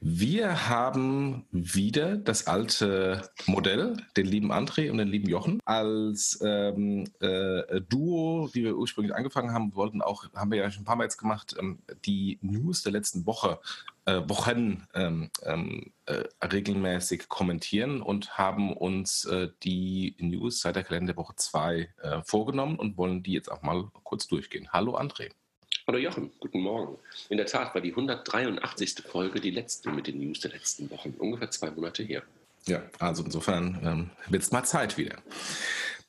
[0.00, 7.08] Wir haben wieder das alte Modell, den lieben André und den lieben Jochen, als ähm,
[7.20, 10.94] äh, Duo, wie wir ursprünglich angefangen haben, wollten auch, haben wir ja schon ein paar
[10.94, 13.58] Mal jetzt gemacht, ähm, die News der letzten Woche
[14.04, 20.84] äh, Wochen ähm, ähm, äh, regelmäßig kommentieren und haben uns äh, die News seit der
[20.84, 24.68] Kalenderwoche 2 äh, vorgenommen und wollen die jetzt auch mal kurz durchgehen.
[24.72, 25.30] Hallo André.
[25.88, 26.98] Hallo Jochen, guten Morgen.
[27.30, 29.04] In der Tat war die 183.
[29.10, 32.22] Folge die letzte mit den News der letzten Wochen, ungefähr zwei Monate her.
[32.66, 35.16] Ja, also insofern ähm, wird es mal Zeit wieder.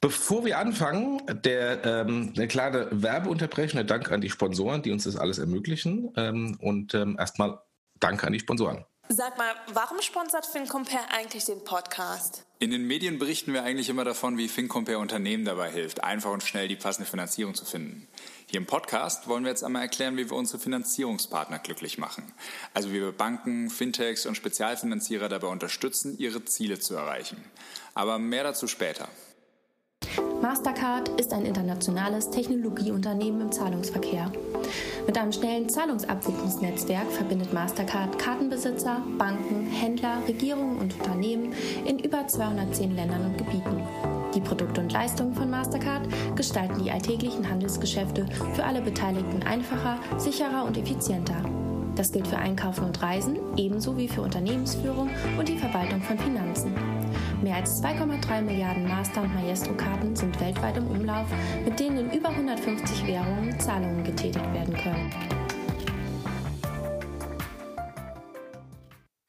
[0.02, 5.06] Bevor wir anfangen, der, ähm, eine kleine Werbeunterbrechung, der Dank an die Sponsoren, die uns
[5.06, 6.12] das alles ermöglichen.
[6.18, 7.60] Ähm, und ähm, erstmal
[8.02, 8.84] Danke an die Sponsoren.
[9.12, 12.46] Sag mal, warum sponsert FinCompare eigentlich den Podcast?
[12.60, 16.44] In den Medien berichten wir eigentlich immer davon, wie FinCompare Unternehmen dabei hilft, einfach und
[16.44, 18.08] schnell die passende Finanzierung zu finden.
[18.52, 22.34] Hier im Podcast wollen wir jetzt einmal erklären, wie wir unsere Finanzierungspartner glücklich machen.
[22.74, 27.38] Also wie wir Banken, Fintechs und Spezialfinanzierer dabei unterstützen, ihre Ziele zu erreichen.
[27.94, 29.08] Aber mehr dazu später.
[30.42, 34.32] Mastercard ist ein internationales Technologieunternehmen im Zahlungsverkehr.
[35.06, 41.54] Mit einem schnellen Zahlungsabwicklungsnetzwerk verbindet Mastercard Kartenbesitzer, Banken, Händler, Regierungen und Unternehmen
[41.86, 44.19] in über 210 Ländern und Gebieten.
[44.36, 50.66] Die Produkte und Leistungen von Mastercard gestalten die alltäglichen Handelsgeschäfte für alle Beteiligten einfacher, sicherer
[50.66, 51.44] und effizienter.
[51.96, 56.74] Das gilt für Einkaufen und Reisen, ebenso wie für Unternehmensführung und die Verwaltung von Finanzen.
[57.42, 61.28] Mehr als 2,3 Milliarden Master- und Maestro-Karten sind weltweit im Umlauf,
[61.66, 65.10] mit denen in über 150 Währungen Zahlungen getätigt werden können.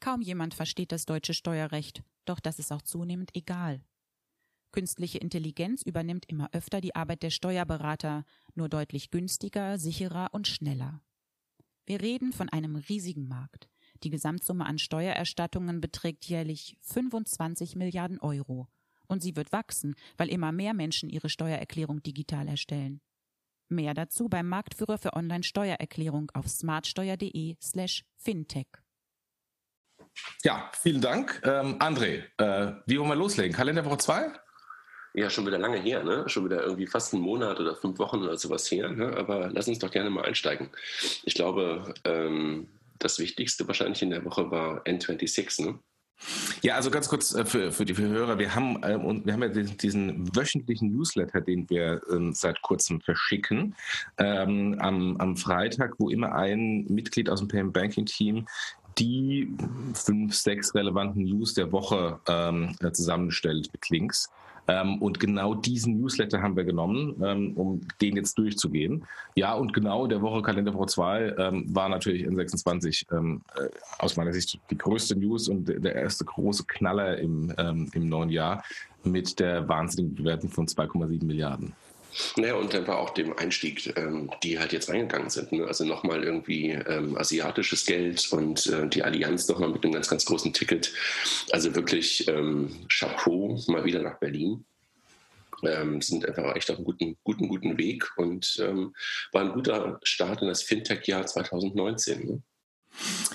[0.00, 3.80] Kaum jemand versteht das deutsche Steuerrecht, doch das ist auch zunehmend egal.
[4.72, 11.02] Künstliche Intelligenz übernimmt immer öfter die Arbeit der Steuerberater, nur deutlich günstiger, sicherer und schneller.
[11.86, 13.68] Wir reden von einem riesigen Markt.
[14.04, 18.68] Die Gesamtsumme an Steuererstattungen beträgt jährlich 25 Milliarden Euro.
[19.08, 23.00] Und sie wird wachsen, weil immer mehr Menschen ihre Steuererklärung digital erstellen.
[23.68, 28.68] Mehr dazu beim Marktführer für Online-Steuererklärung auf smartsteuer.de slash fintech.
[30.44, 31.40] Ja, vielen Dank.
[31.44, 33.54] Ähm, André, äh, wie wollen wir loslegen?
[33.54, 34.32] Kalenderwoche 2?
[35.14, 36.28] Ja, schon wieder lange her, ne?
[36.28, 38.90] Schon wieder irgendwie fast einen Monat oder fünf Wochen oder sowas her.
[38.90, 39.16] Ne?
[39.16, 40.70] Aber lass uns doch gerne mal einsteigen.
[41.24, 45.78] Ich glaube, ähm, das Wichtigste wahrscheinlich in der Woche war N26, ne?
[46.62, 48.38] Ja, also ganz kurz äh, für, für die Hörer.
[48.38, 53.00] Wir haben, äh, wir haben ja diesen, diesen wöchentlichen Newsletter, den wir ähm, seit kurzem
[53.00, 53.74] verschicken,
[54.18, 58.46] ähm, am, am Freitag, wo immer ein Mitglied aus dem Payment Banking Team
[58.98, 59.48] die
[59.94, 64.28] fünf, sechs relevanten News der Woche ähm, zusammenstellt mit Links.
[64.70, 69.04] Ähm, und genau diesen Newsletter haben wir genommen, ähm, um den jetzt durchzugehen.
[69.34, 74.32] Ja, und genau der Woche Kalenderwoche 2 ähm, war natürlich N26 ähm, äh, aus meiner
[74.32, 77.52] Sicht die größte News und der erste große Knaller im,
[77.92, 78.62] im neuen Jahr
[79.02, 81.72] mit der wahnsinnigen Bewertung von 2,7 Milliarden.
[82.36, 85.52] Naja, und dann war auch dem Einstieg, ähm, die halt jetzt reingegangen sind.
[85.52, 85.66] Ne?
[85.66, 90.24] Also nochmal irgendwie ähm, asiatisches Geld und äh, die Allianz nochmal mit einem ganz, ganz
[90.24, 90.92] großen Ticket.
[91.50, 94.64] Also wirklich ähm, Chapeau mal wieder nach Berlin.
[95.62, 98.94] Ähm, sind einfach echt auf einem guten, guten, guten Weg und ähm,
[99.32, 102.26] war ein guter Start in das Fintech-Jahr 2019.
[102.26, 102.42] Ne?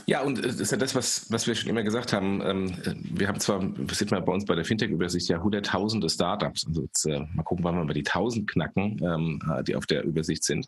[0.07, 2.41] Ja, und das ist ja das, was, was wir schon immer gesagt haben.
[2.45, 2.73] Ähm,
[3.11, 6.67] wir haben zwar, das sieht man bei uns bei der Fintech-Übersicht, ja hunderttausende Startups.
[6.67, 10.03] Also jetzt, äh, mal gucken, wann wir mal die tausend knacken, ähm, die auf der
[10.03, 10.67] Übersicht sind.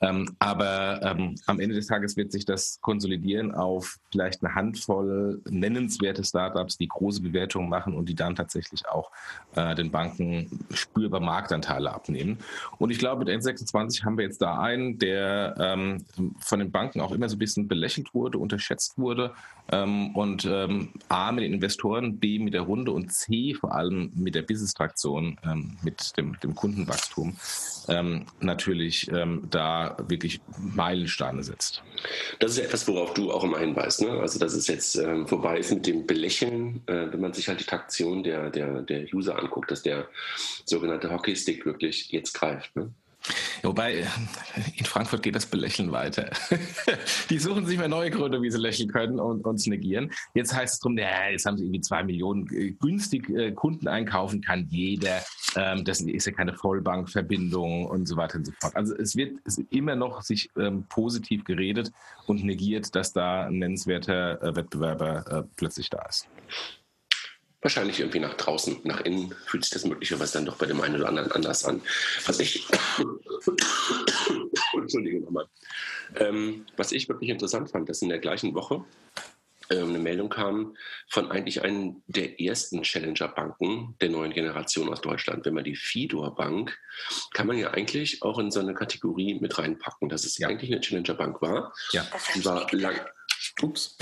[0.00, 1.16] Ähm, aber
[1.46, 6.88] am Ende des Tages wird sich das konsolidieren auf vielleicht eine Handvoll nennenswerte Startups, die
[6.88, 9.10] große Bewertungen machen und die dann tatsächlich auch
[9.54, 12.38] äh, den Banken spürbar Marktanteile abnehmen.
[12.78, 15.76] Und ich glaube, mit N26 haben wir jetzt da einen, der
[16.40, 19.32] von den Banken auch immer so ein bisschen belächelt wurde wurde, unterschätzt wurde
[19.70, 24.10] ähm, und ähm, A mit den Investoren, B mit der Runde und C vor allem
[24.14, 27.36] mit der Business-Traktion, ähm, mit dem, dem Kundenwachstum
[27.88, 31.82] ähm, natürlich ähm, da wirklich Meilensteine setzt.
[32.38, 34.02] Das ist etwas, worauf du auch immer hinweist.
[34.02, 34.10] Ne?
[34.10, 37.60] Also dass es jetzt ähm, vorbei ist mit dem Belächeln, äh, wenn man sich halt
[37.60, 40.08] die Traktion der, der, der User anguckt, dass der
[40.64, 42.74] sogenannte Hockeystick wirklich jetzt greift.
[42.76, 42.90] Ne?
[43.62, 44.06] Wobei
[44.76, 46.30] in Frankfurt geht das Belächeln weiter.
[47.30, 50.10] Die suchen sich mehr neue Gründe, wie sie lächeln können und uns negieren.
[50.34, 53.88] Jetzt heißt es drum, ja, jetzt haben sie irgendwie zwei Millionen äh, günstig äh, Kunden
[53.88, 55.22] einkaufen kann jeder.
[55.56, 58.76] Ähm, das ist ja keine Vollbankverbindung und so weiter und so fort.
[58.76, 59.38] Also es wird
[59.70, 61.90] immer noch sich ähm, positiv geredet
[62.26, 66.28] und negiert, dass da ein nennenswerter äh, Wettbewerber plötzlich da ist
[67.60, 70.96] wahrscheinlich irgendwie nach draußen, nach innen fühlt sich das möglicherweise dann doch bei dem einen
[70.96, 71.82] oder anderen anders an.
[72.26, 72.66] Was ich,
[74.74, 75.46] Entschuldige nochmal,
[76.16, 78.84] ähm, was ich wirklich interessant fand, dass in der gleichen Woche
[79.70, 80.76] ähm, eine Meldung kam
[81.08, 85.44] von eigentlich einem der ersten Challenger-Banken der neuen Generation aus Deutschland.
[85.44, 86.78] Wenn man die Fidor Bank,
[87.34, 90.48] kann man ja eigentlich auch in so eine Kategorie mit reinpacken, dass es ja.
[90.48, 91.74] eigentlich eine Challenger-Bank war.
[91.92, 92.06] Ja.
[92.34, 92.98] Die war lang,
[93.62, 93.96] Ups,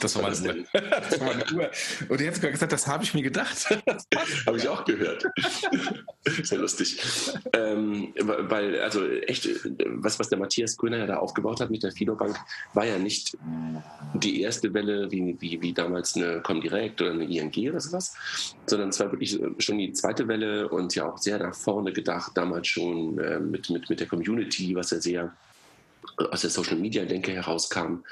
[0.00, 0.64] das war, meine Uhr.
[0.72, 1.70] das war meine Uhr.
[2.08, 3.66] Und jetzt sogar gesagt, das habe ich mir gedacht.
[4.46, 5.24] habe ich auch gehört.
[6.42, 7.00] Sehr lustig.
[7.52, 9.48] Ähm, weil, also echt,
[9.86, 12.36] was, was der Matthias Grüner ja da aufgebaut hat mit der Fido Bank,
[12.74, 13.36] war ja nicht
[14.14, 18.14] die erste Welle wie, wie, wie damals eine Comdirect oder eine ING oder sowas,
[18.66, 22.32] sondern es war wirklich schon die zweite Welle und ja auch sehr nach vorne gedacht,
[22.34, 25.32] damals schon äh, mit, mit, mit der Community, was ja sehr
[26.30, 28.04] aus der Social Media Denke herauskam,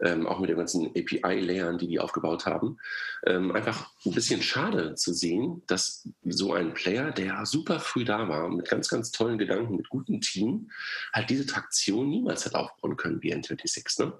[0.00, 2.78] ähm, auch mit den ganzen API-Layern, die die aufgebaut haben.
[3.26, 8.28] Ähm, einfach ein bisschen schade zu sehen, dass so ein Player, der super früh da
[8.28, 10.70] war, mit ganz, ganz tollen Gedanken, mit gutem Team,
[11.12, 14.12] halt diese Traktion niemals hat aufbauen können wie N26, ne?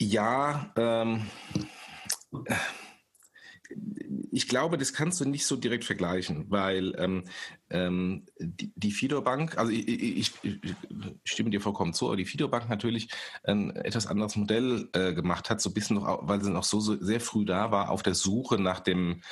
[0.00, 1.26] Ja, ähm,
[4.30, 7.24] ich glaube, das kannst du nicht so direkt vergleichen, weil ähm,
[7.70, 10.60] ähm, die, die Fido Bank, also ich, ich, ich,
[11.24, 13.08] stimme dir vollkommen zu, aber die Fido Bank natürlich
[13.44, 16.80] ein etwas anderes Modell äh, gemacht hat, so ein bisschen noch, weil sie noch so,
[16.80, 19.22] so sehr früh da war, auf der Suche nach dem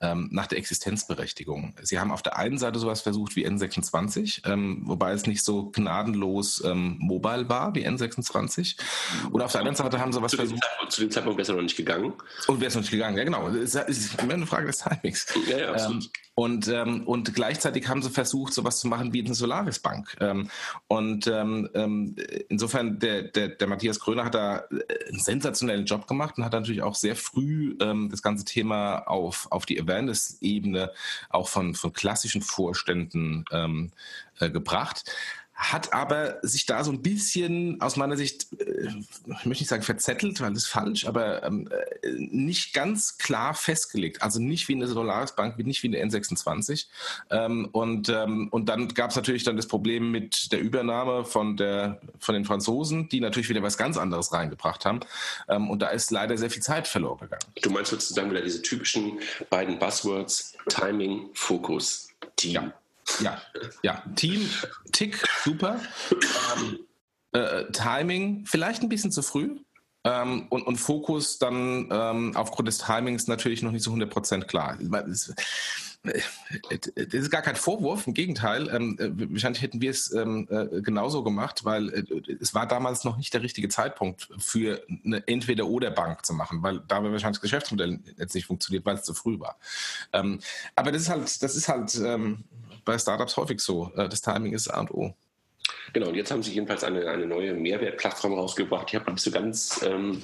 [0.00, 1.74] ähm, nach der Existenzberechtigung.
[1.82, 5.70] Sie haben auf der einen Seite sowas versucht wie N26, ähm, wobei es nicht so
[5.70, 8.76] gnadenlos ähm, mobile war wie N26.
[9.30, 10.62] Und auf der anderen Seite haben sie was zu versucht.
[10.62, 12.12] Zeitpunkt, zu dem Zeitpunkt wäre es noch nicht gegangen.
[12.46, 13.48] Und wäre es noch nicht gegangen, ja genau.
[13.48, 15.26] Es ist immer eine Frage des Timings.
[15.48, 16.04] Ja, ja, absolut.
[16.04, 20.16] Ähm, und, ähm, und gleichzeitig haben sie versucht, sowas zu machen wie eine Solaris Bank.
[20.20, 20.50] Ähm,
[20.86, 21.26] und
[22.48, 26.52] insofern, der, der, der Matthias Kröner hat da äh, einen sensationellen Job gemacht und hat
[26.52, 30.92] natürlich auch sehr früh das ganze Thema auf, auf die Awareness-Ebene
[31.30, 33.90] auch von, von klassischen Vorständen ähm,
[34.40, 35.04] äh, gebracht
[35.56, 39.82] hat aber sich da so ein bisschen aus meiner Sicht, äh, ich möchte nicht sagen
[39.82, 41.68] verzettelt, weil das ist falsch, aber ähm,
[42.02, 44.22] äh, nicht ganz klar festgelegt.
[44.22, 46.86] Also nicht wie eine Solaris Bank, nicht wie eine N26.
[47.30, 51.56] Ähm, und, ähm, und dann gab es natürlich dann das Problem mit der Übernahme von,
[51.56, 55.00] der, von den Franzosen, die natürlich wieder was ganz anderes reingebracht haben.
[55.46, 57.42] Und da ist leider sehr viel Zeit verloren gegangen.
[57.62, 59.18] Du meinst sozusagen wieder diese typischen
[59.50, 62.52] beiden Buzzwords, Timing, Fokus, Team.
[62.52, 62.72] Ja.
[63.20, 63.40] Ja,
[63.82, 64.02] ja.
[64.14, 64.48] Team,
[64.92, 65.80] Tick, super.
[66.56, 66.78] Ähm,
[67.32, 69.56] äh, Timing, vielleicht ein bisschen zu früh.
[70.04, 74.78] Ähm, und, und Fokus dann ähm, aufgrund des Timings natürlich noch nicht so 100% klar.
[74.80, 75.34] Das,
[76.04, 76.20] äh,
[76.94, 78.68] ist gar kein Vorwurf, im Gegenteil.
[78.72, 82.06] Ähm, äh, wahrscheinlich hätten wir es ähm, äh, genauso gemacht, weil
[82.40, 87.02] es war damals noch nicht der richtige Zeitpunkt für eine Entweder-Oder-Bank zu machen, weil da
[87.02, 89.58] wäre wahrscheinlich das Geschäftsmodell jetzt nicht funktioniert, weil es zu früh war.
[90.12, 90.40] Ähm,
[90.76, 92.44] aber das ist halt, das ist halt ähm,
[92.86, 93.92] bei Startups häufig so.
[93.96, 95.14] Äh, das Timing ist A und O.
[95.92, 98.88] Genau, und jetzt haben sie jedenfalls eine, eine neue Mehrwertplattform rausgebracht.
[98.88, 100.22] Ich habe noch nicht so ganz ähm,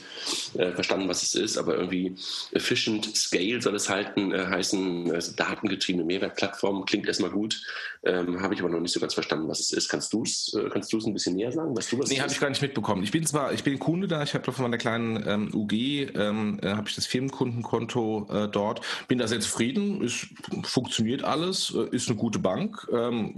[0.54, 2.14] äh, verstanden, was es ist, aber irgendwie
[2.52, 6.84] Efficient Scale soll es halten, äh, heißen, also datengetriebene Mehrwertplattform.
[6.84, 7.60] Klingt erstmal gut,
[8.04, 9.88] ähm, habe ich aber noch nicht so ganz verstanden, was es ist.
[9.88, 11.76] Kannst du es äh, kannst ein bisschen näher sagen?
[11.76, 13.02] Weißt du, was nee, habe ich gar nicht mitbekommen.
[13.02, 16.60] Ich bin zwar, ich bin Kunde da, ich habe von meiner kleinen ähm, UG, ähm,
[16.62, 20.26] äh, habe ich das Firmenkundenkonto äh, dort, bin da sehr zufrieden, es
[20.64, 23.34] funktioniert alles, äh, ist eine gute Bank, ähm,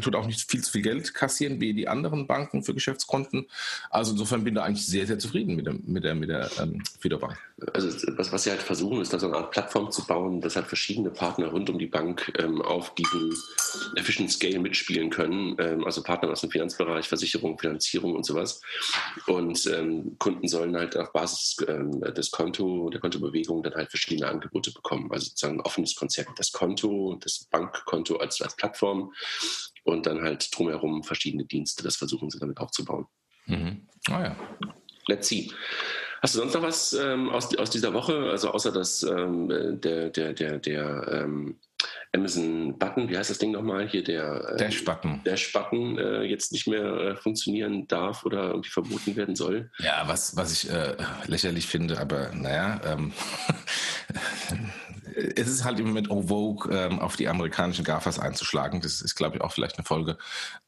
[0.00, 3.46] tut auch nicht viel zu viel Geld Geld kassieren wie die anderen Banken für Geschäftskonten.
[3.90, 6.50] Also insofern bin ich da eigentlich sehr, sehr zufrieden mit, dem, mit der, mit der
[6.60, 7.38] ähm, Fiederbank.
[7.74, 10.56] Also was, was sie halt versuchen, ist da so eine Art Plattform zu bauen, dass
[10.56, 13.32] halt verschiedene Partner rund um die Bank ähm, auf diesem
[13.94, 15.54] Efficient Scale mitspielen können.
[15.58, 18.60] Ähm, also Partner aus dem Finanzbereich, Versicherung, Finanzierung und sowas.
[19.26, 24.28] Und ähm, Kunden sollen halt auf Basis ähm, des Konto, der Kontobewegung dann halt verschiedene
[24.28, 25.08] Angebote bekommen.
[25.12, 26.30] Also sozusagen ein offenes Konzept.
[26.36, 29.12] Das Konto, das Bankkonto als, als Plattform
[29.84, 31.82] und dann halt drumherum verschiedene Dienste.
[31.82, 33.06] Das versuchen sie damit aufzubauen.
[33.46, 33.86] Mhm.
[34.08, 34.36] Ah ja.
[35.06, 35.50] Let's see.
[36.22, 39.48] Hast du sonst noch was ähm, aus, aus dieser Woche, also außer dass ähm,
[39.80, 41.58] der, der, der, der ähm,
[42.12, 46.22] Amazon Button, wie heißt das Ding nochmal hier, der äh, Dash Button, Dash Button äh,
[46.24, 49.70] jetzt nicht mehr äh, funktionieren darf oder irgendwie verboten werden soll?
[49.78, 50.96] Ja, was, was ich äh,
[51.26, 53.12] lächerlich finde, aber naja, ähm,
[55.14, 58.80] es ist halt im Moment en vogue, ähm, auf die amerikanischen GAFAs einzuschlagen.
[58.80, 60.18] Das ist, glaube ich, auch vielleicht eine Folge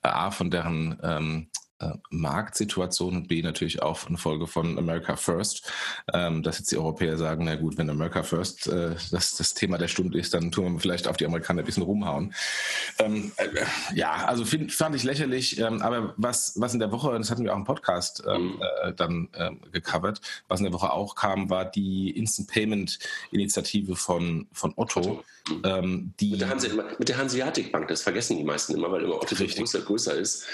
[0.03, 1.62] A von deren ähm, äh,
[2.11, 5.71] Marktsituation und B natürlich auch eine Folge von America First,
[6.13, 9.79] ähm, dass jetzt die Europäer sagen, na gut, wenn America First äh, das, das Thema
[9.79, 12.35] der Stunde ist, dann tun wir vielleicht auf die Amerikaner ein bisschen rumhauen.
[12.99, 13.49] Ähm, äh,
[13.95, 17.45] ja, also find, fand ich lächerlich, ähm, aber was, was in der Woche, das hatten
[17.45, 21.51] wir auch im Podcast ähm, äh, dann ähm, gecovert, was in der Woche auch kam,
[21.51, 22.99] war die Instant Payment
[23.31, 25.01] Initiative von, von Otto.
[25.01, 25.25] Otto.
[25.49, 25.63] Mhm.
[25.65, 29.03] Ähm, die mit, der Hanse, mit der Hanseatic Bank, das vergessen die meisten immer, weil
[29.03, 30.47] immer Otto so größer, größer ist.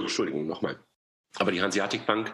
[0.00, 0.78] Entschuldigung, nochmal.
[1.36, 2.32] Aber die Hanseatic Bank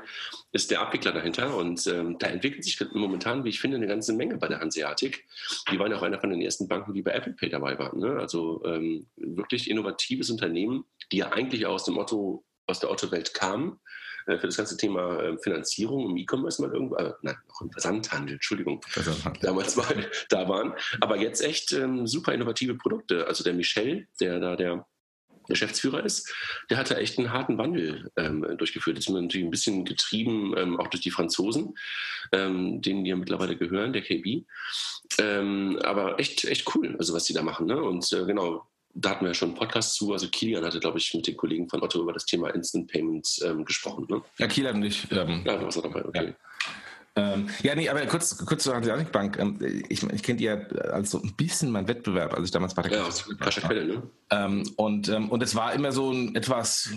[0.52, 4.12] ist der Abwickler dahinter und ähm, da entwickelt sich momentan, wie ich finde, eine ganze
[4.12, 5.24] Menge bei der Hanseatic.
[5.70, 7.98] Die waren auch einer von den ersten Banken, die bei Apple Pay dabei waren.
[7.98, 8.18] Ne?
[8.18, 13.80] Also ähm, wirklich innovatives Unternehmen, die ja eigentlich aus dem Otto, aus der Otto-Welt kamen,
[14.26, 17.72] äh, für das ganze Thema äh, Finanzierung im E-Commerce mal irgendwo, äh, nein, noch im
[17.72, 19.40] Versandhandel, Entschuldigung, Versandhandel.
[19.42, 20.74] damals mal da waren.
[21.00, 23.26] Aber jetzt echt ähm, super innovative Produkte.
[23.26, 24.86] Also der Michel, der da der
[25.50, 26.32] Geschäftsführer ist,
[26.70, 28.96] der hatte echt einen harten Wandel ähm, durchgeführt.
[28.96, 31.74] Das ist natürlich ein bisschen getrieben, ähm, auch durch die Franzosen,
[32.32, 34.44] ähm, denen die ja mittlerweile gehören, der KB.
[35.18, 37.66] Ähm, aber echt, echt cool, also was die da machen.
[37.66, 37.82] Ne?
[37.82, 40.12] Und äh, genau, da hatten wir ja schon einen Podcast zu.
[40.12, 43.40] Also Kilian hatte, glaube ich, mit den Kollegen von Otto über das Thema Instant Payments
[43.42, 44.06] ähm, gesprochen.
[44.08, 44.22] Ne?
[44.38, 45.10] Ja, Kilian und ich.
[45.10, 46.26] Ähm, ja, du warst auch dabei, okay.
[46.28, 46.34] Ja.
[47.16, 49.38] Ähm, ja, nee, aber kurz, kurz zur Hanseatic Bank.
[49.38, 50.58] Ähm, ich, ich kenne die ja
[50.92, 53.08] als so ein bisschen mein Wettbewerb, als ich damals bei der ja,
[53.40, 54.02] Kascha Quelle, ne?
[54.30, 56.90] Ähm, und, ähm, und es war immer so ein etwas,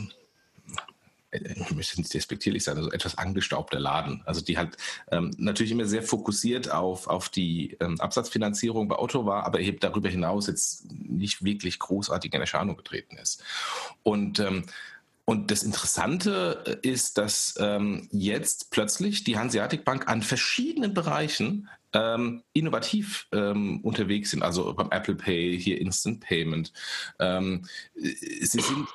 [1.32, 4.22] ich möchte nicht despektierlich sein, also etwas angestaubter Laden.
[4.26, 4.78] Also die halt
[5.12, 9.80] ähm, natürlich immer sehr fokussiert auf, auf die ähm, Absatzfinanzierung bei Otto war, aber eben
[9.80, 13.44] darüber hinaus jetzt nicht wirklich großartig in Erscheinung getreten ist.
[14.04, 14.66] Und ähm,
[15.26, 21.70] und das Interessante äh, ist, dass ähm, jetzt plötzlich die Hanseatic Bank an verschiedenen Bereichen
[21.94, 24.44] ähm, innovativ ähm, unterwegs sind.
[24.44, 26.74] Also beim Apple Pay, hier Instant Payment.
[27.20, 27.66] Ähm,
[27.96, 28.10] äh,
[28.46, 28.88] sie sind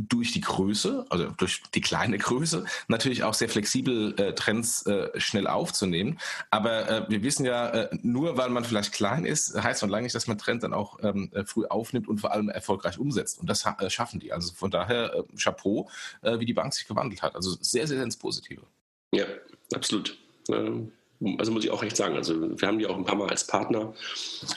[0.00, 5.08] durch die Größe, also durch die kleine Größe, natürlich auch sehr flexibel äh, Trends äh,
[5.18, 6.18] schnell aufzunehmen.
[6.50, 10.04] Aber äh, wir wissen ja, äh, nur weil man vielleicht klein ist, heißt noch lange
[10.04, 13.40] nicht, dass man Trends dann auch ähm, äh, früh aufnimmt und vor allem erfolgreich umsetzt.
[13.40, 14.32] Und das äh, schaffen die.
[14.32, 15.88] Also von daher Chapeau,
[16.22, 17.34] wie die Bank sich gewandelt hat.
[17.34, 18.62] Also sehr, sehr ins Positive.
[19.12, 19.26] Ja,
[19.72, 20.16] absolut.
[20.50, 20.92] Ähm
[21.38, 23.46] also muss ich auch recht sagen, also wir haben die auch ein paar Mal als
[23.46, 23.94] Partner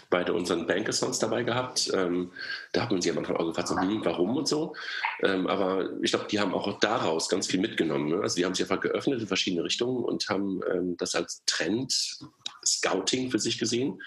[0.10, 1.92] bei unseren Bankathons dabei gehabt.
[1.94, 2.32] Ähm,
[2.74, 4.76] da haben wir sie am Anfang auch gefragt, so, hm, warum und so.
[5.24, 8.10] Ähm, aber ich glaube, die haben auch daraus ganz viel mitgenommen.
[8.10, 8.22] Ne?
[8.22, 12.20] Also die haben sich einfach geöffnet in verschiedene Richtungen und haben ähm, das als Trend
[12.66, 14.02] Scouting für sich gesehen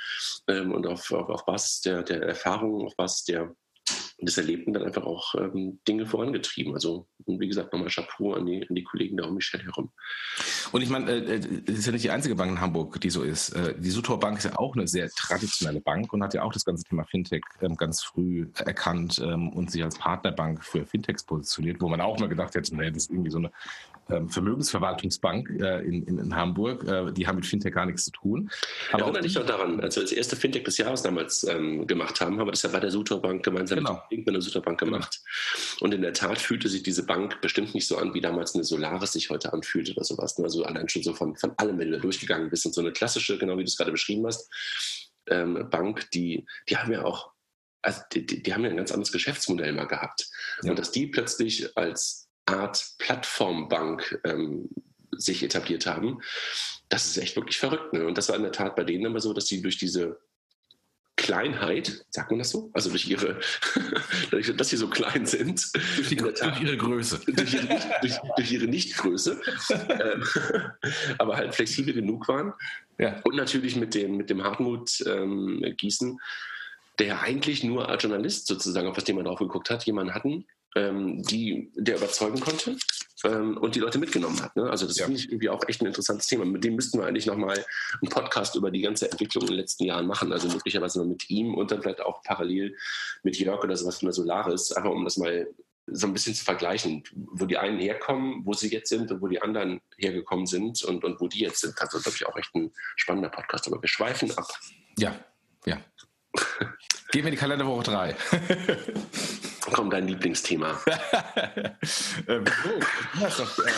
[0.47, 3.55] ähm, und auf, auf, auf Basis der, der Erfahrungen, auf Basis der
[4.27, 6.75] des Erlebten dann einfach auch ähm, Dinge vorangetrieben.
[6.75, 9.91] Also, wie gesagt, nochmal Chapeau an die, an die Kollegen da um Michel herum.
[10.73, 13.11] Und ich meine, äh, es äh, ist ja nicht die einzige Bank in Hamburg, die
[13.11, 13.51] so ist.
[13.51, 16.53] Äh, die Sutor Bank ist ja auch eine sehr traditionelle Bank und hat ja auch
[16.53, 21.25] das ganze Thema Fintech ähm, ganz früh erkannt ähm, und sich als Partnerbank für Fintechs
[21.25, 23.51] positioniert, wo man auch mal gedacht hätte, nee, das ist irgendwie so eine
[24.11, 26.85] ähm, Vermögensverwaltungsbank äh, in, in, in, Hamburg.
[26.85, 28.51] Äh, die haben mit Fintech gar nichts zu tun.
[28.91, 32.21] Aber Erinnere dich doch daran, als wir das erste Fintech des Jahres damals ähm, gemacht
[32.21, 34.03] haben, haben wir das ja bei der Sutor Bank gemeinsam genau.
[34.19, 34.93] Mit der Sutor Bank genau.
[34.93, 35.21] gemacht.
[35.81, 38.65] Und in der Tat fühlte sich diese Bank bestimmt nicht so an, wie damals eine
[38.65, 40.39] Solaris sich heute anfühlt oder sowas.
[40.39, 40.45] Ne?
[40.45, 42.67] Also allein schon so von, von allem, wenn du durchgegangen bist.
[42.67, 44.51] Und so eine klassische, genau wie du es gerade beschrieben hast,
[45.29, 47.33] ähm, Bank, die, die haben ja auch
[47.85, 50.29] also die, die, die, haben ja ein ganz anderes Geschäftsmodell mal gehabt.
[50.63, 50.71] Ja.
[50.71, 54.69] Und dass die plötzlich als Art Plattformbank ähm,
[55.13, 56.21] sich etabliert haben.
[56.89, 57.93] Das ist echt wirklich verrückt.
[57.93, 58.07] Ne?
[58.07, 60.21] Und das war in der Tat bei denen immer so, dass sie durch diese
[61.23, 62.71] Kleinheit, sagt man das so?
[62.73, 63.39] Also durch ihre,
[64.57, 65.73] dass sie so klein sind.
[65.97, 67.21] Durch, die, durch ihre Größe.
[67.27, 69.41] Durch ihre, durch, durch ihre Nichtgröße.
[69.71, 70.25] ähm,
[71.19, 72.53] aber halt flexibel genug waren.
[72.99, 73.21] Ja.
[73.23, 76.21] Und natürlich mit dem, mit dem Hartmut ähm, Gießen,
[76.99, 81.23] der eigentlich nur als Journalist sozusagen auf das Thema drauf geguckt hat, jemanden hatten, ähm,
[81.23, 82.77] die, der überzeugen konnte
[83.25, 84.57] ähm, und die Leute mitgenommen hat.
[84.57, 84.69] Ne?
[84.71, 85.05] Also das ja.
[85.05, 86.45] finde ich irgendwie auch echt ein interessantes Thema.
[86.45, 87.65] Mit dem müssten wir eigentlich nochmal
[88.01, 90.33] einen Podcast über die ganze Entwicklung in den letzten Jahren machen.
[90.33, 92.77] Also möglicherweise mit ihm und dann vielleicht auch parallel
[93.23, 95.49] mit Jörg oder sowas von der Solaris, einfach um das mal
[95.87, 99.29] so ein bisschen zu vergleichen, wo die einen herkommen, wo sie jetzt sind und wo
[99.29, 101.75] die anderen hergekommen sind und, und wo die jetzt sind.
[101.79, 103.67] Das ist, glaube ich, auch echt ein spannender Podcast.
[103.67, 104.47] Aber wir schweifen ab.
[104.99, 105.19] Ja,
[105.67, 105.79] ja.
[107.13, 108.17] Gehen wir in die Kalenderwoche 3.
[109.73, 110.79] Komm, dein Lieblingsthema.
[112.29, 112.45] ähm,
[113.19, 113.71] so, doch äh,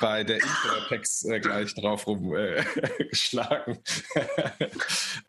[0.00, 3.78] bei der Interpex äh, gleich drauf rumgeschlagen.
[4.14, 4.68] Äh,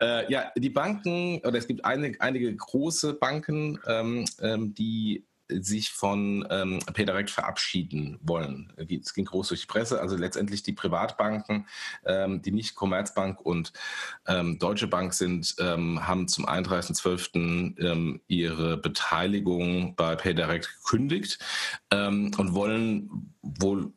[0.00, 5.26] äh, ja, die Banken, oder es gibt einige, einige große Banken, ähm, ähm, die
[5.60, 8.72] sich von ähm, PayDirect verabschieden wollen.
[8.76, 10.00] Es ging groß durch die Presse.
[10.00, 11.66] Also letztendlich die Privatbanken,
[12.06, 13.72] ähm, die nicht Commerzbank und
[14.26, 17.78] ähm, Deutsche Bank sind, ähm, haben zum 31.12.
[17.80, 21.38] Ähm, ihre Beteiligung bei PayDirect gekündigt
[21.90, 23.92] ähm, und wollen wohl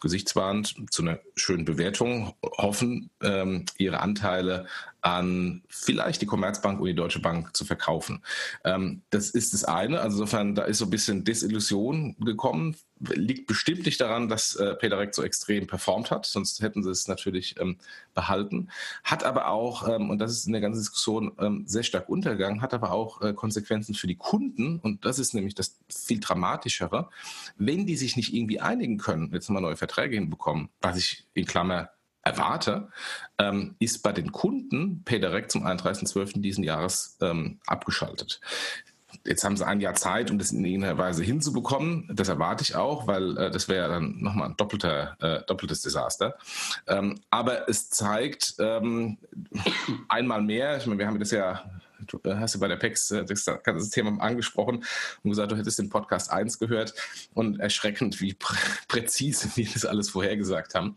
[0.00, 4.66] gesichtswahrend zu einer schönen Bewertung hoffen, ähm, ihre Anteile
[5.02, 8.22] an vielleicht die Commerzbank und die Deutsche Bank zu verkaufen.
[8.64, 10.00] Ähm, das ist das eine.
[10.00, 12.76] Also insofern, da ist so ein bisschen Desillusion gekommen.
[12.98, 17.08] Liegt bestimmt nicht daran, dass äh, PayDirect so extrem performt hat, sonst hätten sie es
[17.08, 17.78] natürlich ähm,
[18.14, 18.68] behalten.
[19.04, 22.60] Hat aber auch, ähm, und das ist in der ganzen Diskussion ähm, sehr stark untergegangen,
[22.60, 24.80] hat aber auch äh, Konsequenzen für die Kunden.
[24.80, 27.08] Und das ist nämlich das viel dramatischere.
[27.56, 31.46] Wenn die sich nicht irgendwie einigen können, jetzt mal neue Verträge hinbekommen, was ich in
[31.46, 31.90] Klammer
[32.22, 32.88] erwarte,
[33.38, 36.40] ähm, ist bei den Kunden PayDirect zum 31.12.
[36.40, 38.40] diesen Jahres ähm, abgeschaltet.
[39.26, 42.08] Jetzt haben sie ein Jahr Zeit, um das in irgendeiner Weise hinzubekommen.
[42.12, 46.36] Das erwarte ich auch, weil äh, das wäre dann nochmal ein doppelter, äh, doppeltes Desaster.
[46.86, 49.18] Ähm, aber es zeigt ähm,
[50.08, 51.64] einmal mehr, ich meine, wir haben das ja
[52.06, 54.84] du äh, hast ja bei der PEX äh, das ganze Thema angesprochen
[55.22, 56.94] und gesagt, du hättest den Podcast 1 gehört
[57.34, 58.56] und erschreckend, wie prä
[58.88, 60.96] präzise wir das alles vorhergesagt haben.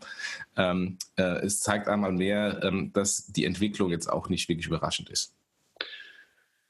[0.56, 5.10] Ähm, äh, es zeigt einmal mehr, ähm, dass die Entwicklung jetzt auch nicht wirklich überraschend
[5.10, 5.34] ist.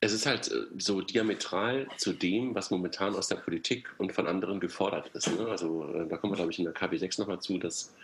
[0.01, 4.27] Es ist halt äh, so diametral zu dem, was momentan aus der Politik und von
[4.27, 5.29] anderen gefordert ist.
[5.37, 5.47] Ne?
[5.47, 7.95] Also da kommen wir, glaube ich, in der KW6 nochmal zu, dass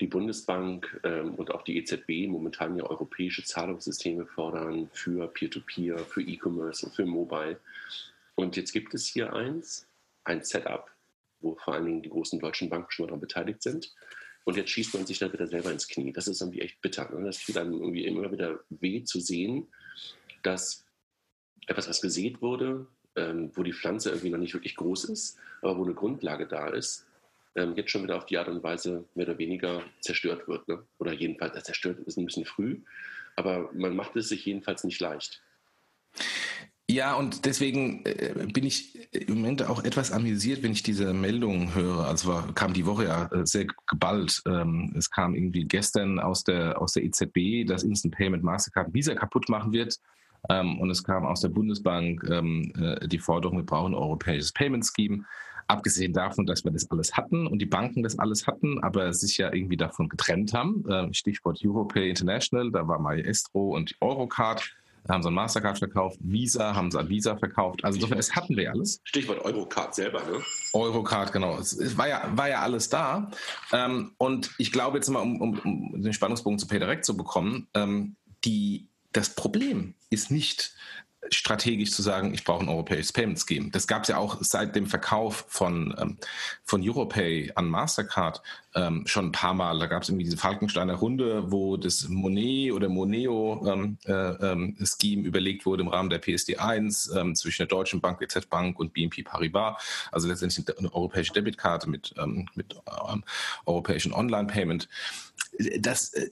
[0.00, 6.04] die Bundesbank ähm, und auch die EZB momentan ja europäische Zahlungssysteme fordern für Peer-to-Peer, -Peer,
[6.04, 7.60] für E-Commerce und für Mobile.
[8.34, 9.86] Und jetzt gibt es hier eins,
[10.24, 10.90] ein Setup,
[11.40, 13.94] wo vor allen Dingen die großen deutschen Banken schon daran beteiligt sind.
[14.44, 16.12] Und jetzt schießt man sich da wieder selber ins Knie.
[16.12, 17.10] Das ist irgendwie echt bitter.
[17.14, 17.26] Ne?
[17.26, 19.68] Das tut einem irgendwie immer wieder weh zu sehen,
[20.42, 20.86] dass
[21.66, 25.76] etwas, was gesät wurde, ähm, wo die Pflanze irgendwie noch nicht wirklich groß ist, aber
[25.76, 27.06] wo eine Grundlage da ist,
[27.54, 30.66] ähm, jetzt schon wieder auf die Art und Weise mehr oder weniger zerstört wird.
[30.68, 30.82] Ne?
[30.98, 32.80] Oder jedenfalls, äh, zerstört ist ein bisschen früh,
[33.36, 35.42] aber man macht es sich jedenfalls nicht leicht.
[36.90, 41.72] Ja, und deswegen äh, bin ich im Moment auch etwas amüsiert, wenn ich diese Meldungen
[41.72, 42.04] höre.
[42.04, 44.42] Also kam die Woche ja äh, sehr geballt.
[44.44, 49.14] Ähm, es kam irgendwie gestern aus der, aus der EZB, dass Instant Payment Mastercard Visa
[49.14, 50.00] kaputt machen wird.
[50.48, 54.52] Ähm, und es kam aus der Bundesbank ähm, äh, die Forderung, wir brauchen ein europäisches
[54.52, 55.24] Payment Scheme.
[55.70, 59.38] Abgesehen davon, dass wir das alles hatten und die Banken das alles hatten, aber sich
[59.38, 60.84] ja irgendwie davon getrennt haben.
[60.90, 64.68] Ähm, Stichwort Europay International, da war Maestro und Eurocard.
[65.04, 67.84] Da haben sie ein Mastercard verkauft, Visa haben sie ein Visa verkauft.
[67.84, 69.00] Also insofern, das hatten wir alles.
[69.04, 70.42] Stichwort Eurocard selber, ne?
[70.72, 71.56] Eurocard, genau.
[71.56, 73.30] Es war ja, war ja alles da.
[73.72, 77.68] Ähm, und ich glaube jetzt mal, um, um, um den Spannungsbogen zu PayDirect zu bekommen,
[77.74, 80.74] ähm, die, das Problem ist nicht,
[81.30, 83.70] strategisch zu sagen, ich brauche ein europäisches Payment Scheme.
[83.70, 86.18] Das gab es ja auch seit dem Verkauf von, ähm,
[86.64, 88.42] von Europay an Mastercard
[88.74, 89.78] ähm, schon ein paar Mal.
[89.78, 94.76] Da gab es irgendwie diese Falkensteiner Runde, wo das Monet oder Moneo ähm, äh, ähm,
[94.82, 98.92] Scheme überlegt wurde im Rahmen der PSD1 ähm, zwischen der Deutschen Bank, DZ Bank und
[98.92, 100.08] BNP Paribas.
[100.12, 102.76] Also letztendlich eine europäische Debitkarte mit, ähm, mit
[103.66, 104.88] europäischen Online-Payment
[105.78, 106.30] das, äh,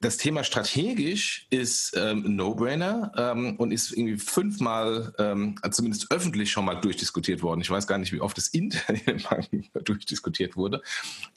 [0.00, 6.50] das Thema strategisch ist ähm, ein No-Brainer ähm, und ist irgendwie fünfmal, ähm, zumindest öffentlich
[6.50, 7.60] schon mal durchdiskutiert worden.
[7.60, 9.22] Ich weiß gar nicht, wie oft es intern in
[9.84, 10.82] durchdiskutiert wurde.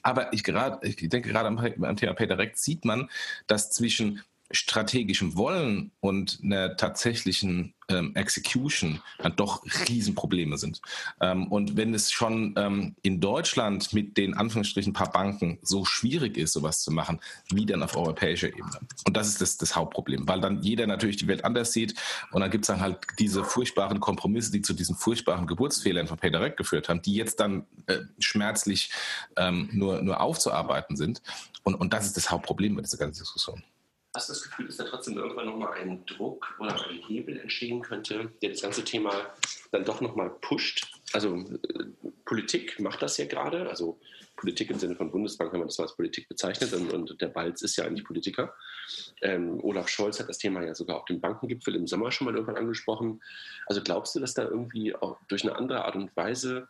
[0.02, 3.10] Aber ich, grad, ich denke, gerade am, am Thema PayDirect sieht man,
[3.46, 10.80] dass zwischen strategischem Wollen und einer tatsächlichen ähm, Execution dann doch Riesenprobleme sind.
[11.20, 16.36] Ähm, und wenn es schon ähm, in Deutschland mit den Anführungsstrichen paar Banken so schwierig
[16.36, 18.80] ist, sowas zu machen, wie dann auf europäischer Ebene.
[19.04, 21.94] Und das ist das, das Hauptproblem, weil dann jeder natürlich die Welt anders sieht
[22.30, 26.18] und dann gibt es dann halt diese furchtbaren Kompromisse, die zu diesen furchtbaren Geburtsfehlern von
[26.18, 28.90] PayDirect geführt haben, die jetzt dann äh, schmerzlich
[29.36, 31.22] ähm, nur, nur aufzuarbeiten sind.
[31.62, 33.62] Und, und das ist das Hauptproblem bei dieser ganzen Diskussion.
[34.14, 37.80] Hast du das Gefühl, dass da trotzdem irgendwann nochmal ein Druck oder ein Hebel entstehen
[37.80, 39.12] könnte, der das ganze Thema
[39.70, 40.86] dann doch nochmal pusht?
[41.12, 41.84] Also äh,
[42.24, 44.00] Politik macht das ja gerade, also
[44.36, 47.28] Politik im Sinne von Bundesbank, wenn man das so als Politik bezeichnet, und, und der
[47.28, 48.54] Balz ist ja eigentlich Politiker.
[49.20, 52.34] Ähm, Olaf Scholz hat das Thema ja sogar auf dem Bankengipfel im Sommer schon mal
[52.34, 53.22] irgendwann angesprochen.
[53.66, 56.68] Also glaubst du, dass da irgendwie auch durch eine andere Art und Weise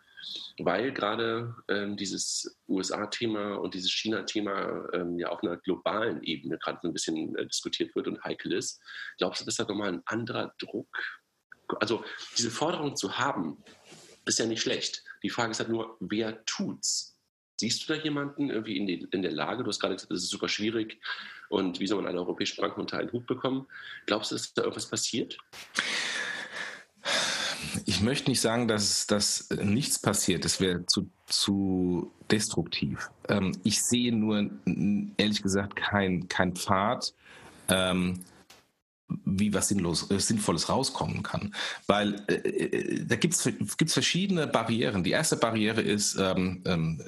[0.59, 6.78] weil gerade ähm, dieses USA-Thema und dieses China-Thema ähm, ja auf einer globalen Ebene gerade
[6.83, 8.80] so ein bisschen äh, diskutiert wird und heikel ist.
[9.18, 10.88] Glaubst du, dass da nochmal ein anderer Druck,
[11.80, 12.04] also
[12.37, 13.62] diese Forderung zu haben,
[14.26, 15.04] ist ja nicht schlecht.
[15.22, 17.16] Die Frage ist halt nur, wer tut's?
[17.59, 19.62] Siehst du da jemanden irgendwie in, die, in der Lage?
[19.62, 20.98] Du hast gerade gesagt, das ist super schwierig
[21.50, 23.66] und wie soll man alle europäischen Banken unter einen Hut bekommen?
[24.06, 25.37] Glaubst du, dass da irgendwas passiert?
[27.90, 30.44] Ich möchte nicht sagen, dass, dass nichts passiert.
[30.44, 33.11] Das wäre zu, zu destruktiv.
[33.29, 34.48] Ähm, ich sehe nur,
[35.16, 37.12] ehrlich gesagt, kein, kein Pfad,
[37.66, 38.20] ähm,
[39.24, 41.53] wie was Sinnlos, äh, Sinnvolles rauskommen kann.
[41.88, 45.03] Weil äh, äh da gibt es verschiedene Barrieren.
[45.03, 47.03] Die erste Barriere ist, ähm, ähm,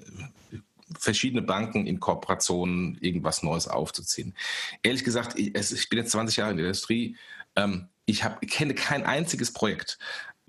[0.99, 4.35] verschiedene Banken in Kooperationen irgendwas Neues aufzuziehen.
[4.83, 7.17] Ehrlich gesagt, ich, ich bin jetzt 20 Jahre in der Industrie.
[7.55, 9.99] Ähm, ich hab, kenne kein einziges Projekt,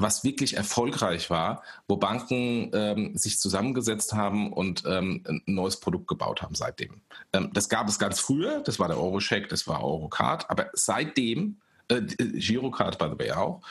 [0.04, 6.08] was wirklich erfolgreich war, wo Banken ähm, sich zusammengesetzt haben und ähm, ein neues Produkt
[6.08, 7.02] gebaut haben seitdem.
[7.34, 11.58] Ähm, das gab es ganz früher, das war der Eurocheck, das war Eurocard, aber seitdem,
[11.88, 13.62] äh, Girocard by the way auch,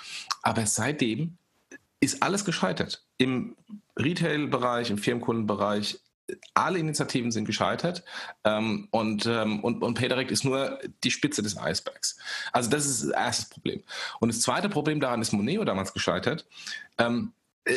[0.43, 1.37] aber seitdem
[2.01, 3.05] ist alles gescheitert.
[3.19, 3.55] Im
[3.97, 6.01] Retail-Bereich, im Firmenkundenbereich,
[6.55, 8.05] alle Initiativen sind gescheitert
[8.45, 12.17] ähm, und, ähm, und, und PayDirect ist nur die Spitze des Eisbergs.
[12.53, 13.83] Also das ist das erste Problem.
[14.21, 16.47] Und das zweite Problem daran ist Moneo damals gescheitert.
[16.99, 17.33] Ähm,
[17.65, 17.75] äh,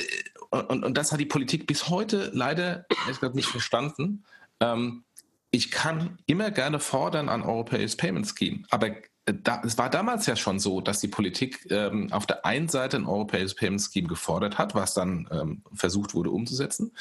[0.50, 2.86] und, und das hat die Politik bis heute leider
[3.34, 4.24] nicht verstanden.
[4.60, 5.04] Ähm,
[5.52, 8.90] ich kann immer gerne fordern an Europäisches Payment Scheme, aber
[9.26, 12.70] äh, da, es war damals ja schon so, dass die Politik ähm, auf der einen
[12.70, 16.92] Seite ein europäisches Payment Scheme gefordert hat, was dann ähm, versucht wurde umzusetzen.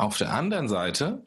[0.00, 1.26] Auf der anderen Seite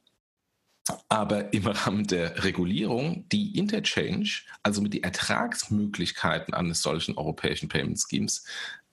[1.08, 4.28] aber im Rahmen der Regulierung die Interchange,
[4.64, 8.44] also mit den Ertragsmöglichkeiten eines solchen europäischen Payment Schemes,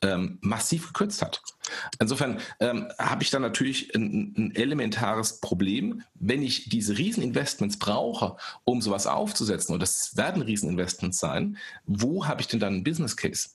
[0.02, 1.42] ähm, massiv gekürzt hat.
[1.98, 8.36] Insofern ähm, habe ich da natürlich ein, ein, elementares Problem, wenn ich diese Rieseninvestments brauche,
[8.64, 13.16] um sowas aufzusetzen, und das werden Rieseninvestments sein, wo habe ich denn dann einen Business
[13.16, 13.48] Case?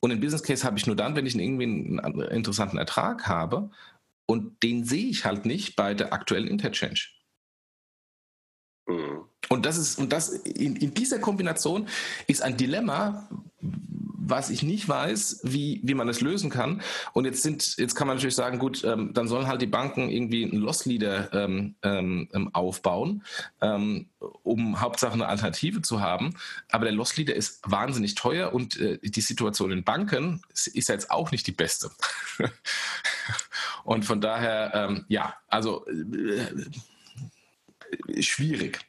[0.00, 3.70] Und einen Business Case habe ich nur dann, wenn ich irgendwie einen interessanten Ertrag habe
[4.30, 7.00] und den sehe ich halt nicht bei der aktuellen Interchange.
[8.86, 9.24] Mhm.
[9.48, 11.88] Und das ist, und das in, in dieser Kombination
[12.28, 13.28] ist ein Dilemma,
[13.60, 16.80] was ich nicht weiß, wie, wie man es lösen kann.
[17.12, 20.08] Und jetzt sind, jetzt kann man natürlich sagen, gut, ähm, dann sollen halt die Banken
[20.08, 23.24] irgendwie einen Loss Leader ähm, ähm, ähm, aufbauen,
[23.60, 24.06] ähm,
[24.44, 26.36] um Hauptsache eine Alternative zu haben.
[26.68, 31.10] Aber der Loss Leader ist wahnsinnig teuer und äh, die Situation in Banken ist jetzt
[31.10, 31.90] auch nicht die beste.
[33.84, 36.46] und von daher, ähm, ja, also äh,
[38.22, 38.80] schwierig.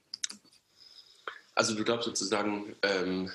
[1.55, 3.31] Also du glaubst sozusagen, ähm,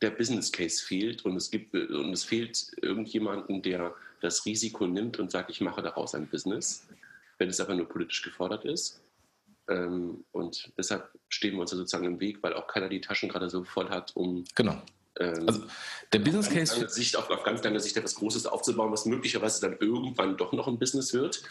[0.00, 5.18] der Business Case fehlt und es gibt und es fehlt irgendjemanden, der das Risiko nimmt
[5.18, 6.86] und sagt, ich mache daraus ein Business,
[7.38, 9.02] wenn es aber nur politisch gefordert ist.
[9.68, 13.50] Ähm, und deshalb stehen wir uns sozusagen im Weg, weil auch keiner die Taschen gerade
[13.50, 14.80] so voll hat, um genau.
[15.20, 15.62] Ähm, also
[16.12, 16.88] der Business auf Case.
[16.88, 20.68] Sicht, auf, auf ganz lange Sicht etwas Großes aufzubauen, was möglicherweise dann irgendwann doch noch
[20.68, 21.42] ein Business wird.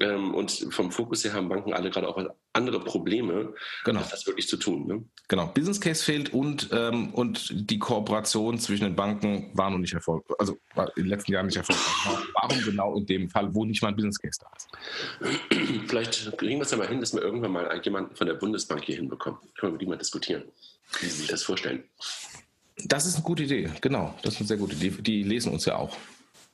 [0.00, 4.00] Ähm, und vom Fokus her haben Banken alle gerade auch andere Probleme, genau.
[4.08, 4.86] das wirklich zu tun.
[4.86, 5.04] Ne?
[5.28, 9.94] Genau, Business Case fehlt und, ähm, und die Kooperation zwischen den Banken war noch nicht
[9.94, 12.28] erfolgreich, also war in den letzten Jahren nicht erfolgreich.
[12.34, 15.88] Warum genau in dem Fall, wo nicht mal ein Business Case da ist?
[15.88, 18.84] Vielleicht kriegen wir es ja mal hin, dass wir irgendwann mal jemanden von der Bundesbank
[18.84, 19.40] hier hinbekommen.
[19.58, 20.44] Können wir mit mal diskutieren,
[21.00, 21.84] wie Sie sich das vorstellen.
[22.84, 24.14] Das ist eine gute Idee, genau.
[24.22, 24.90] Das ist eine sehr gute Idee.
[24.90, 25.96] Die lesen uns ja auch.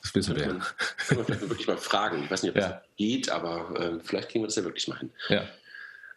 [0.02, 0.44] Das wissen wir.
[0.44, 0.62] Können
[1.08, 2.24] wir vielleicht wirklich mal fragen.
[2.24, 2.82] Ich weiß nicht, ob ja.
[2.96, 5.10] geht, aber äh, vielleicht kriegen wir das ja wirklich mal hin.
[5.28, 5.44] Ja.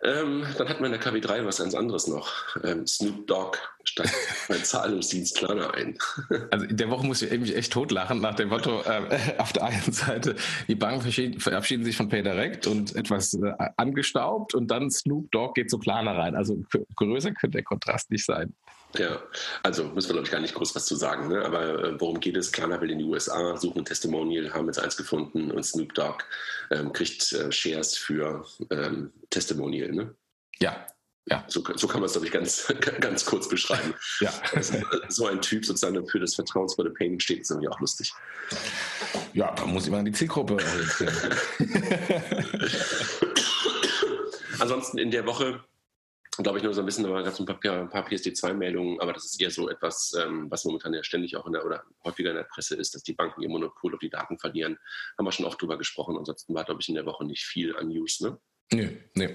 [0.03, 2.31] Ähm, dann hatten wir in der KW3 was ganz anderes noch.
[2.63, 4.13] Ähm, Snoop Dogg steigt
[4.47, 5.97] beim Zahlungsdienst Klarna ein.
[6.51, 9.63] also in der Woche muss ich mich echt totlachen nach dem Motto, äh, auf der
[9.63, 10.35] einen Seite,
[10.67, 15.71] die Banken verabschieden sich von PayDirect und etwas äh, angestaubt und dann Snoop Dogg geht
[15.71, 16.35] zu Klarna rein.
[16.35, 16.63] Also
[16.95, 18.53] größer könnte der Kontrast nicht sein.
[18.95, 19.21] Ja,
[19.63, 21.27] also müssen wir, glaube ich, gar nicht groß was zu sagen.
[21.27, 21.43] Ne?
[21.43, 22.51] Aber äh, worum geht es?
[22.51, 26.23] Klarna will in die USA, suchen ein Testimonial, haben jetzt eins gefunden und Snoop Dogg
[26.71, 29.91] ähm, kriegt äh, Shares für ähm, Testimonial.
[29.91, 30.15] Ne?
[30.59, 30.87] Ja,
[31.29, 31.43] ja.
[31.47, 33.93] So, so, kann man es, glaube ich, ganz, ganz kurz beschreiben.
[34.21, 34.33] ja.
[34.55, 34.77] Also,
[35.09, 38.13] so ein Typ sozusagen für das vertrauensvolle Payment steht, ist irgendwie auch lustig.
[39.33, 40.57] Ja, man muss immer an die Zielgruppe.
[44.59, 45.63] Ansonsten in der Woche
[46.43, 49.25] glaube ich, nur so ein bisschen, da gab es ein paar, paar PSD2-Meldungen, aber das
[49.25, 52.35] ist eher so etwas, ähm, was momentan ja ständig auch in der oder häufiger in
[52.37, 54.77] der Presse ist, dass die Banken ihr Monopol auf die Daten verlieren.
[55.17, 56.17] Haben wir schon oft drüber gesprochen.
[56.17, 58.37] Ansonsten war, glaube ich, in der Woche nicht viel an News, ne?
[58.71, 59.27] Nee, nee.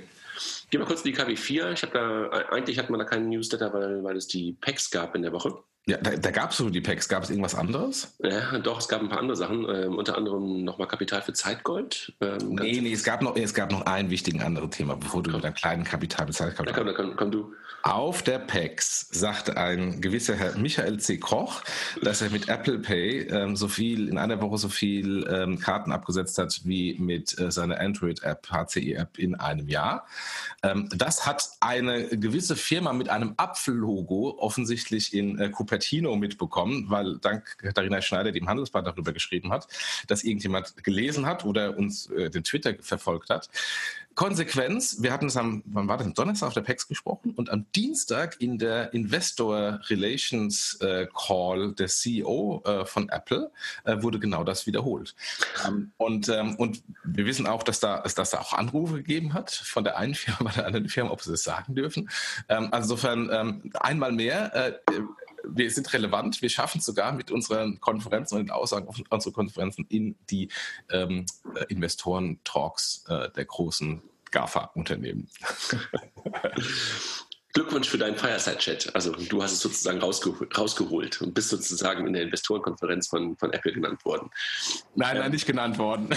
[0.70, 1.72] Gehen wir kurz in die KW4.
[1.72, 5.14] Ich habe da, eigentlich hat man da keinen Newsletter, weil, weil es die PECs gab
[5.14, 5.62] in der Woche.
[5.86, 7.08] Ja, da, da gab es so die Packs.
[7.08, 8.14] Gab es irgendwas anderes?
[8.22, 9.66] Ja, doch, es gab ein paar andere Sachen.
[9.68, 12.12] Ähm, unter anderem nochmal Kapital für Zeitgold.
[12.20, 15.32] Ähm, nee, nee, es gab, noch, es gab noch ein wichtiges anderes Thema, bevor du
[15.32, 17.52] mit einem kleinen Kapital für Zeitgold ja, komm, komm, komm, du.
[17.82, 21.18] Auf der PAX sagte ein gewisser Herr Michael C.
[21.18, 21.62] Koch,
[22.00, 25.90] dass er mit Apple Pay ähm, so viel, in einer Woche so viel ähm, Karten
[25.90, 30.06] abgesetzt hat wie mit äh, seiner Android-App, HCI-App in einem Jahr.
[30.62, 37.18] Ähm, das hat eine gewisse Firma mit einem Apfellogo offensichtlich in äh, Cupertino mitbekommen, weil
[37.18, 39.66] dank Katharina Schneider, die im Handelsblatt darüber geschrieben hat,
[40.06, 43.48] dass irgendjemand gelesen hat oder uns äh, den Twitter verfolgt hat.
[44.14, 47.48] Konsequenz, wir hatten es am, wann war das, am Donnerstag auf der PEX gesprochen und
[47.48, 53.50] am Dienstag in der Investor Relations äh, Call der CEO äh, von Apple
[53.84, 55.14] äh, wurde genau das wiederholt.
[55.66, 59.50] Ähm, und, ähm, und wir wissen auch, dass da, dass da auch Anrufe gegeben hat
[59.50, 62.10] von der einen Firma der anderen Firma, ob sie es sagen dürfen.
[62.50, 64.72] Ähm, also insofern ähm, einmal mehr, äh,
[65.44, 69.32] wir sind relevant, wir schaffen es sogar mit unseren Konferenzen und den Aussagen auf unsere
[69.32, 70.48] Konferenzen in die
[70.90, 75.28] ähm, äh, Investoren-Talks äh, der großen GAFA-Unternehmen.
[77.54, 78.94] Glückwunsch für deinen Fireside-Chat.
[78.94, 83.52] Also du hast es sozusagen rausge rausgeholt und bist sozusagen in der Investorenkonferenz von, von
[83.52, 84.30] Apple genannt worden.
[84.94, 86.08] Nein, nein, nicht genannt worden.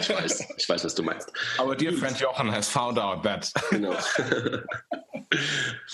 [0.00, 1.32] ich weiß, ich weiß, was du meinst.
[1.58, 3.52] Aber dear friend Jochen has found out that.
[3.70, 3.92] Genau.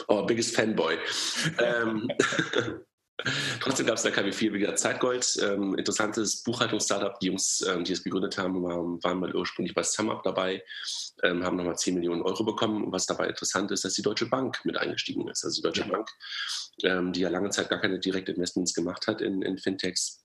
[0.09, 0.99] oh, biggest fanboy.
[1.59, 2.09] ähm,
[3.61, 5.39] Trotzdem gab es da KW4 wieder Zeitgold.
[5.43, 7.19] Ähm, interessantes Buchhaltungs-Startup.
[7.21, 10.63] Die Jungs, ähm, die es gegründet haben, waren, waren mal ursprünglich bei SumUp dabei,
[11.23, 12.85] ähm, haben nochmal 10 Millionen Euro bekommen.
[12.85, 15.45] Und was dabei interessant ist, dass die Deutsche Bank mit eingestiegen ist.
[15.45, 15.89] Also die Deutsche ja.
[15.89, 16.09] Bank,
[16.83, 20.25] ähm, die ja lange Zeit gar keine direkten Investments gemacht hat in, in Fintechs,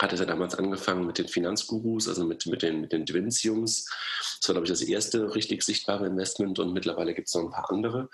[0.00, 3.86] hatte er damals angefangen mit den Finanzgurus, also mit, mit den, mit den Twins-Jungs.
[4.40, 7.50] Das war, glaube ich, das erste richtig sichtbare Investment und mittlerweile gibt es noch ein
[7.50, 8.08] paar andere.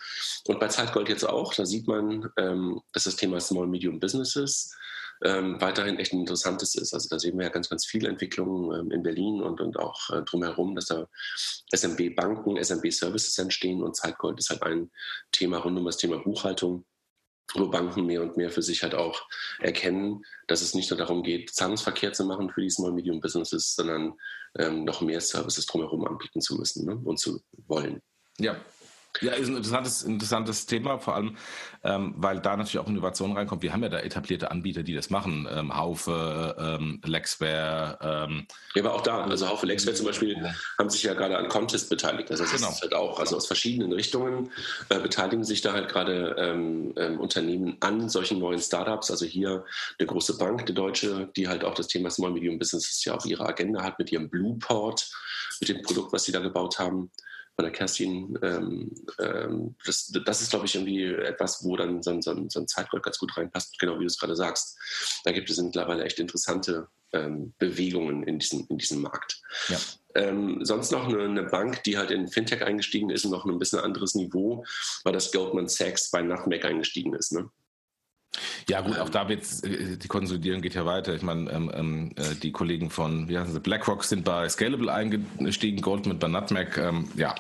[0.47, 4.75] Und bei Zeitgold jetzt auch, da sieht man, ähm, dass das Thema Small Medium Businesses
[5.23, 6.93] ähm, weiterhin echt ein interessantes ist.
[6.93, 10.11] Also da sehen wir ja ganz, ganz viele Entwicklungen ähm, in Berlin und, und auch
[10.11, 11.07] äh, drumherum, dass da
[11.75, 14.91] SMB-Banken, SMB-Services entstehen und Zeitgold ist halt ein
[15.33, 16.85] Thema rund um das Thema Buchhaltung
[17.55, 19.27] wo Banken mehr und mehr für sich halt auch
[19.61, 23.75] erkennen, dass es nicht nur darum geht, Zahlungsverkehr zu machen für die Small Medium Businesses,
[23.75, 24.15] sondern
[24.59, 27.01] ähm, noch mehr Services drumherum anbieten zu müssen ne?
[27.05, 28.03] und zu wollen.
[28.39, 28.57] Ja,
[29.21, 31.37] ja, ist ein interessantes, interessantes Thema, vor allem,
[31.85, 33.63] ähm, weil da natürlich auch Innovation reinkommt.
[33.63, 35.49] Wir haben ja da etablierte Anbieter, die das machen.
[35.51, 37.99] Ähm, Haufe, ähm, Lexware.
[38.03, 40.37] Ähm, ja, aber auch da, also Haufe, Lexware zum Beispiel,
[40.79, 42.31] haben sich ja gerade an Contest beteiligt.
[42.31, 42.71] Also das genau.
[42.71, 44.51] ist halt auch, also aus verschiedenen Richtungen
[44.89, 49.11] äh, beteiligen sich da halt gerade ähm, ähm, Unternehmen an solchen neuen Startups.
[49.11, 49.65] Also hier
[49.99, 53.27] eine große Bank, die Deutsche, die halt auch das Thema Small Medium Business ja auf
[53.27, 55.09] ihrer Agenda hat mit ihrem Blueport,
[55.61, 57.11] mit dem Produkt, was sie da gebaut haben
[57.57, 62.21] von der Kerstin, ähm, ähm, das, das ist, glaube ich, irgendwie etwas, wo dann so,
[62.21, 64.77] so, so ein Zeitgold ganz gut reinpasst, genau wie du es gerade sagst.
[65.25, 69.41] Da gibt es mittlerweile echt interessante ähm, Bewegungen in diesem, in diesem Markt.
[69.69, 69.79] Ja.
[70.17, 73.59] Ähm, sonst noch eine, eine, Bank, die halt in Fintech eingestiegen ist und noch ein
[73.59, 74.65] bisschen anderes Niveau,
[75.05, 77.33] weil das Goldman Sachs bei Nutmeg eingestiegen ist.
[77.33, 77.49] Ne?
[78.69, 81.15] Ja gut, auch da wird äh, die Konsolidierung geht ja weiter.
[81.15, 84.93] Ich meine, ähm, ähm, äh, die Kollegen von wie heißen sie, BlackRock sind bei Scalable
[84.93, 86.77] eingestiegen, Goldman bei Nutmeg.
[86.79, 87.35] Ähm, ja.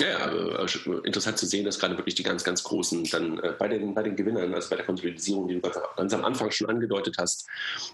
[0.00, 0.16] Ja,
[0.56, 3.92] also interessant zu sehen, dass gerade wirklich die ganz, ganz Großen dann äh, bei, den,
[3.92, 7.16] bei den Gewinnern, also bei der Konsolidierung, die du ganz, ganz am Anfang schon angedeutet
[7.18, 7.46] hast,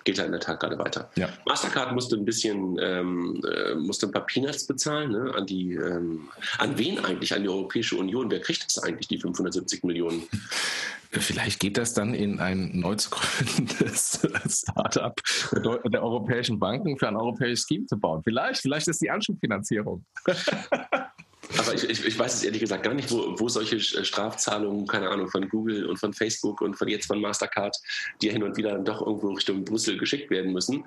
[0.04, 1.10] geht da in der Tat gerade weiter.
[1.16, 1.28] Ja.
[1.46, 6.28] Mastercard musste ein bisschen, ähm, äh, musste ein paar Peanuts bezahlen, ne, an die, ähm,
[6.58, 7.34] an wen eigentlich?
[7.34, 8.30] An die Europäische Union.
[8.30, 10.22] Wer kriegt das eigentlich, die 570 Millionen?
[11.20, 15.20] Vielleicht geht das dann in ein neu zu gründendes Startup
[15.52, 18.22] der, europäischen Banken für ein europäisches Scheme zu bauen.
[18.22, 20.04] Vielleicht, vielleicht ist die Anschubfinanzierung.
[21.58, 25.10] Aber ich, ich, ich, weiß es ehrlich gesagt gar nicht, wo, wo solche Strafzahlungen, keine
[25.10, 27.76] Ahnung, von Google und von Facebook und von jetzt von Mastercard,
[28.20, 30.84] die ja hin und wieder dann doch irgendwo Richtung Brüssel geschickt werden müssen,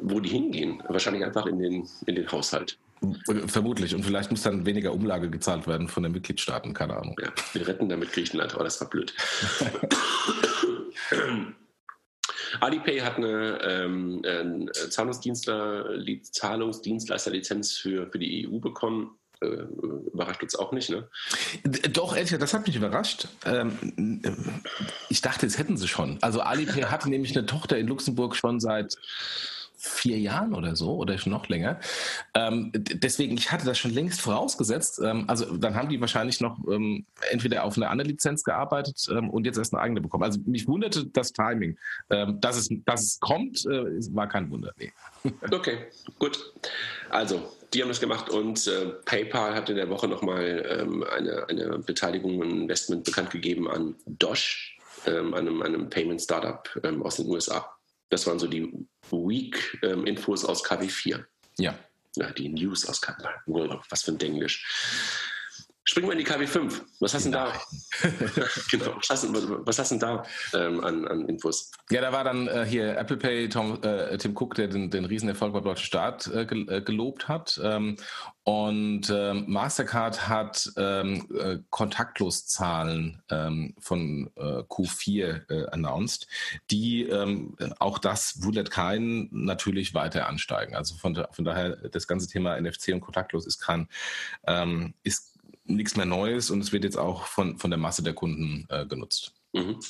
[0.00, 0.82] wo die hingehen.
[0.88, 2.78] Wahrscheinlich einfach in den, in den Haushalt.
[3.46, 3.94] Vermutlich.
[3.94, 7.16] Und vielleicht muss dann weniger Umlage gezahlt werden von den Mitgliedstaaten, keine Ahnung.
[7.20, 9.12] Ja, wir retten damit Griechenland, aber das war blöd.
[12.60, 20.54] Alipay hat eine ähm, äh, Zahlungsdienstler, Zahlungsdienstleisterlizenz für, für die EU bekommen äh, überrascht uns
[20.56, 21.08] auch nicht, ne?
[21.92, 23.28] Doch, ehrlich das hat mich überrascht.
[23.44, 24.62] Ähm,
[25.08, 26.18] ich dachte, das hätten sie schon.
[26.20, 28.96] Also Alipay hat nämlich eine Tochter in Luxemburg schon seit
[29.84, 31.78] vier Jahren oder so oder schon noch länger.
[32.34, 35.00] Ähm, deswegen, ich hatte das schon längst vorausgesetzt.
[35.04, 39.30] Ähm, also dann haben die wahrscheinlich noch ähm, entweder auf eine andere Lizenz gearbeitet ähm,
[39.30, 40.24] und jetzt erst eine eigene bekommen.
[40.24, 41.76] Also mich wunderte das Timing.
[42.10, 44.72] Ähm, dass, es, dass es kommt, äh, war kein Wunder.
[44.78, 44.92] Nee.
[45.50, 45.78] Okay,
[46.18, 46.52] gut.
[47.10, 51.48] Also, die haben das gemacht und äh, PayPal hat in der Woche nochmal ähm, eine,
[51.48, 57.26] eine Beteiligung, ein Investment bekannt gegeben an Dosh, ähm, einem, einem Payment-Startup ähm, aus den
[57.26, 57.73] USA.
[58.14, 58.72] Das waren so die
[59.10, 61.24] Week-Infos aus KW4.
[61.58, 61.76] Ja.
[62.14, 62.30] ja.
[62.30, 63.82] Die News aus KW4.
[63.88, 64.64] Was für ein Englisch.
[65.94, 66.80] Springen wir in die KW5.
[66.98, 67.52] Was hast du da?
[68.72, 68.96] genau.
[68.96, 71.70] Was hast, was hast du da ähm, an, an, Infos?
[71.88, 75.04] Ja, da war dann äh, hier Apple Pay, Tom, äh, Tim Cook, der den, den
[75.04, 77.60] Riesenerfolg beim deutschen Staat äh, äh, gelobt hat.
[77.62, 77.94] Ähm,
[78.42, 86.26] und ähm, Mastercard hat ähm, äh, Kontaktloszahlen ähm, von äh, Q4 äh, announced,
[86.72, 90.74] die ähm, auch das wundert keinen natürlich weiter ansteigen.
[90.74, 93.86] Also von, von daher das ganze Thema NFC und kontaktlos ist kein
[95.04, 95.33] ist
[95.64, 98.86] nichts mehr Neues und es wird jetzt auch von, von der Masse der Kunden äh,
[98.86, 99.32] genutzt.
[99.52, 99.80] Mhm.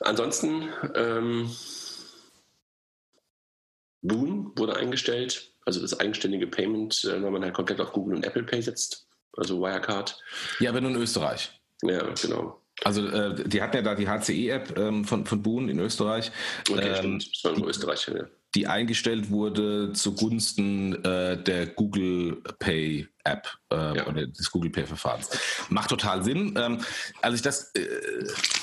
[0.00, 1.50] Ansonsten ähm,
[4.02, 8.24] Boon wurde eingestellt also das eigenständige Payment, äh, wenn man halt komplett auf Google und
[8.24, 10.18] Apple Pay setzt, also Wirecard.
[10.60, 11.52] Ja, aber nur in Österreich.
[11.82, 12.62] Ja, genau.
[12.84, 16.32] Also äh, die hatten ja da die HCE-App ähm, von, von Boon in Österreich.
[16.70, 17.30] Okay, ähm, stimmt.
[17.34, 23.96] Das war in Österreich, ja die eingestellt wurde zugunsten äh, der Google Pay App äh,
[23.96, 24.06] ja.
[24.06, 25.28] oder des Google Pay Verfahrens.
[25.68, 26.54] Macht total Sinn.
[26.58, 26.80] Ähm,
[27.22, 27.80] als ich das äh,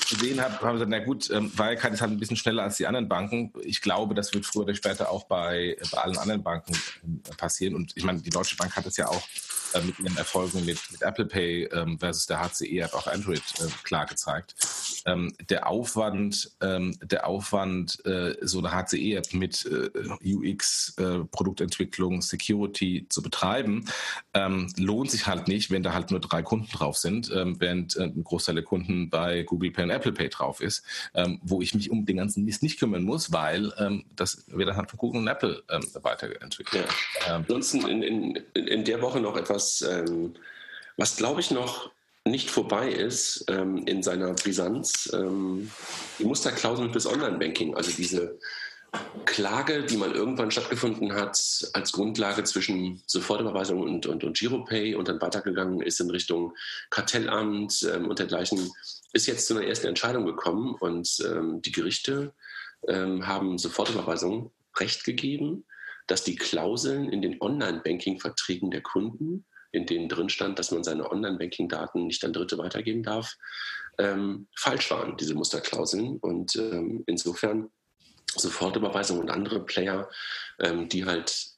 [0.08, 2.86] gesehen habe, haben gesagt, na gut, ähm, Wirecard ist halt ein bisschen schneller als die
[2.86, 3.52] anderen Banken.
[3.62, 7.74] Ich glaube, das wird früher oder später auch bei, bei allen anderen Banken äh, passieren.
[7.74, 9.22] Und ich meine, die Deutsche Bank hat es ja auch
[9.74, 13.68] äh, mit ihren Erfolgen mit, mit Apple Pay ähm, versus der HCE-App auf Android äh,
[13.82, 14.54] klar gezeigt.
[15.06, 22.22] Ähm, der Aufwand, ähm, der Aufwand, äh, so eine HCE-App mit äh, UX, äh, Produktentwicklung,
[22.22, 23.86] Security zu betreiben,
[24.34, 27.96] ähm, lohnt sich halt nicht, wenn da halt nur drei Kunden drauf sind, ähm, während
[27.96, 31.60] äh, ein Großteil der Kunden bei Google Pay und Apple Pay drauf ist, ähm, wo
[31.60, 33.72] ich mich um den ganzen Mist nicht kümmern muss, weil
[34.14, 35.62] das wird dann halt von Google und Apple
[36.02, 36.86] weiterentwickelt.
[37.26, 37.36] Ja.
[37.36, 40.34] Ansonsten in, in, in der Woche noch etwas was, ähm,
[40.96, 41.90] was glaube ich noch
[42.24, 45.70] nicht vorbei ist ähm, in seiner Brisanz, ähm,
[46.18, 48.38] die Musterklauseln fürs Online-Banking, also diese
[49.26, 51.38] Klage, die mal irgendwann stattgefunden hat,
[51.72, 56.52] als Grundlage zwischen Sofortüberweisung und, und, und Giropay und dann weitergegangen ist in Richtung
[56.90, 58.70] Kartellamt ähm, und dergleichen,
[59.12, 62.34] ist jetzt zu einer ersten Entscheidung gekommen und ähm, die Gerichte
[62.88, 65.64] ähm, haben Sofortüberweisung Recht gegeben,
[66.06, 71.10] dass die Klauseln in den Online-Banking-Verträgen der Kunden in denen drin stand, dass man seine
[71.10, 73.36] Online-Banking-Daten nicht an Dritte weitergeben darf,
[73.98, 76.16] ähm, falsch waren, diese Musterklauseln.
[76.18, 77.70] Und ähm, insofern
[78.34, 80.08] Sofortüberweisung und andere Player,
[80.60, 81.55] ähm, die halt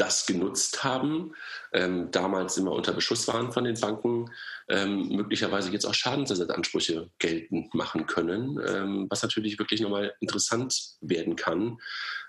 [0.00, 1.34] das genutzt haben,
[1.72, 4.30] ähm, damals immer unter Beschuss waren von den Banken,
[4.68, 11.36] ähm, möglicherweise jetzt auch Schadensersatzansprüche geltend machen können, ähm, was natürlich wirklich nochmal interessant werden
[11.36, 11.78] kann,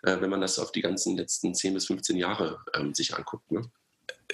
[0.04, 3.52] äh, wenn man das auf die ganzen letzten 10 bis 15 Jahre ähm, sich anguckt.
[3.52, 3.62] Ne?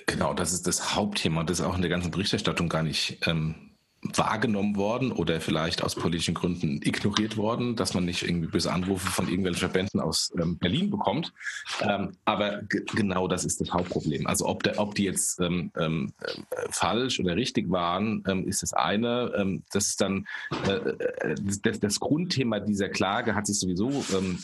[0.05, 1.43] Genau, das ist das Hauptthema.
[1.43, 3.66] Das auch in der ganzen Berichterstattung gar nicht ähm,
[4.01, 9.07] wahrgenommen worden oder vielleicht aus politischen Gründen ignoriert worden, dass man nicht irgendwie böse Anrufe
[9.07, 11.33] von irgendwelchen Verbänden aus ähm, Berlin bekommt.
[11.81, 12.61] Ähm, aber
[12.95, 14.27] genau das ist das Hauptproblem.
[14.27, 18.61] Also ob, der, ob die jetzt ähm, ähm äh, falsch oder richtig waren, ähm, ist
[18.61, 19.33] das eine.
[19.35, 20.27] Ähm, das ist dann
[20.67, 23.89] äh, äh, das, das, Grundthema dieser Klage hat sich sowieso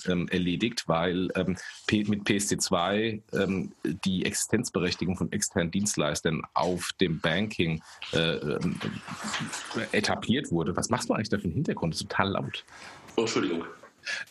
[0.05, 1.29] erledigt, weil
[1.91, 3.69] mit PSD2
[4.03, 8.39] die Existenzberechtigung von externen Dienstleistern auf dem Banking äh,
[9.91, 10.75] etabliert wurde.
[10.75, 11.93] Was machst du eigentlich da für einen Hintergrund?
[11.93, 12.63] Das ist total laut.
[13.15, 13.63] Oh, Entschuldigung.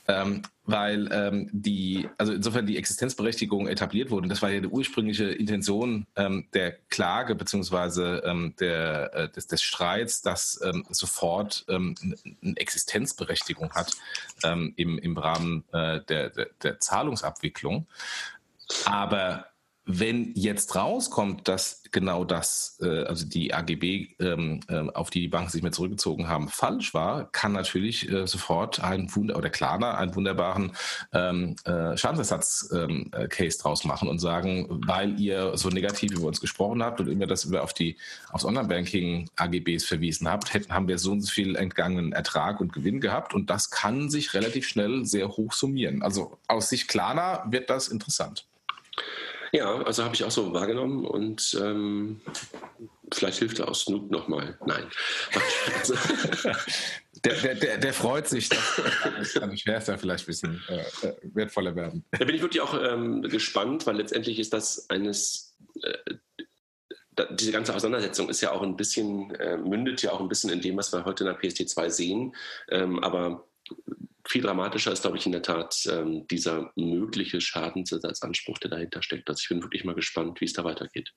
[0.07, 4.29] Ähm, weil ähm, die, also insofern die Existenzberechtigung etabliert wurde.
[4.29, 9.63] Das war ja die ursprüngliche Intention ähm, der Klage beziehungsweise ähm, der, äh, des, des,
[9.63, 11.95] Streits, dass ähm, sofort ähm,
[12.43, 13.93] eine Existenzberechtigung hat
[14.45, 17.87] im, im Rahmen äh, der, der, der Zahlungsabwicklung.
[18.85, 19.47] Aber
[19.85, 25.29] wenn jetzt rauskommt, dass genau das, äh, also die AGB, ähm, äh, auf die die
[25.29, 29.97] Banken sich mehr zurückgezogen haben, falsch war, kann natürlich äh, sofort ein Wunder oder Klarna
[29.99, 30.73] einen wunderbaren
[31.13, 36.41] ähm, äh, Schadensersatz-Case ähm, äh, draus machen und sagen, weil ihr so negativ über uns
[36.41, 37.97] gesprochen habt und immer das über auf die
[38.31, 42.73] aufs Online-Banking AGBs verwiesen habt, hätten haben wir so und so viel entgangenen Ertrag und
[42.73, 46.03] Gewinn gehabt und das kann sich relativ schnell sehr hoch summieren.
[46.03, 48.47] Also aus Sicht Klarna wird das interessant.
[49.55, 52.23] Ja, also habe ich auch so wahrgenommen und ähm,
[53.13, 54.59] vielleicht hilft er auch Snoop nochmal.
[54.67, 54.87] Nein.
[55.79, 55.95] Also,
[57.25, 61.77] der, der, der, der, freut sich, dass dann Schwerster vielleicht ein bisschen äh, äh, wertvoller
[61.77, 62.03] werden.
[62.13, 65.55] Da bin ich wirklich auch ähm, gespannt, weil letztendlich ist das eines.
[65.83, 66.15] Äh,
[67.33, 70.63] diese ganze Auseinandersetzung ist ja auch ein bisschen, äh, mündet ja auch ein bisschen in
[70.63, 72.35] dem, was wir heute in der PST2 sehen.
[72.71, 73.47] Ähm, aber
[74.33, 79.29] viel dramatischer ist, glaube ich, in der Tat ähm, dieser mögliche Schadensersatzanspruch, der dahinter steckt.
[79.29, 81.11] Also ich bin wirklich mal gespannt, wie es da weitergeht.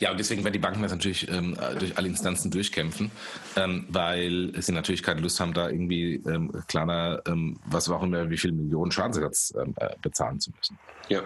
[0.00, 3.10] Ja, und deswegen werden die Banken das natürlich ähm, durch alle Instanzen durchkämpfen,
[3.56, 8.30] ähm, weil sie natürlich keine Lust haben, da irgendwie ähm, kleiner, ähm, was auch immer,
[8.30, 10.78] wie viel Millionen Schadensersatz ähm, äh, bezahlen zu müssen.
[11.08, 11.22] Ja.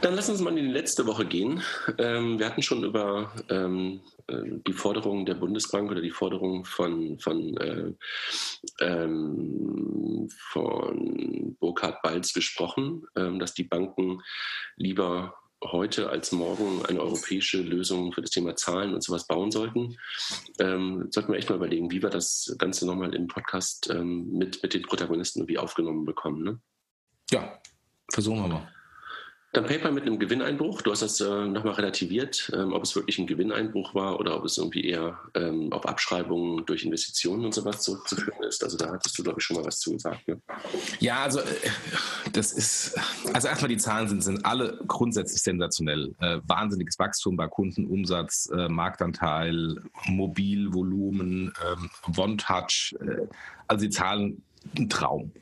[0.00, 1.62] Dann lass uns mal in die letzte Woche gehen.
[1.98, 3.32] Ähm, wir hatten schon über
[4.66, 7.92] die Forderung der Bundesbank oder die Forderung von, von, äh,
[8.80, 14.20] ähm, von Burkhard Balz gesprochen, ähm, dass die Banken
[14.76, 19.98] lieber heute als morgen eine europäische Lösung für das Thema Zahlen und sowas bauen sollten.
[20.58, 24.62] Ähm, sollten wir echt mal überlegen, wie wir das Ganze nochmal im Podcast ähm, mit,
[24.62, 26.42] mit den Protagonisten irgendwie aufgenommen bekommen.
[26.42, 26.60] Ne?
[27.30, 27.60] Ja,
[28.10, 28.72] versuchen wir mal.
[29.52, 30.80] Dann PayPal mit einem Gewinneinbruch.
[30.82, 34.44] Du hast das äh, nochmal relativiert, ähm, ob es wirklich ein Gewinneinbruch war oder ob
[34.44, 38.62] es irgendwie eher ähm, auf Abschreibungen durch Investitionen und sowas zurückzuführen ist.
[38.62, 40.28] Also da hattest du, glaube ich, schon mal was zu gesagt.
[40.28, 40.40] Ne?
[41.00, 41.44] Ja, also äh,
[42.32, 42.96] das ist,
[43.32, 46.14] also erstmal die Zahlen sind, sind alle grundsätzlich sensationell.
[46.20, 52.94] Äh, wahnsinniges Wachstum bei Kundenumsatz, äh, Marktanteil, Mobilvolumen, ähm, One-Touch.
[53.00, 53.26] Äh,
[53.66, 54.44] also die Zahlen,
[54.78, 55.32] ein Traum.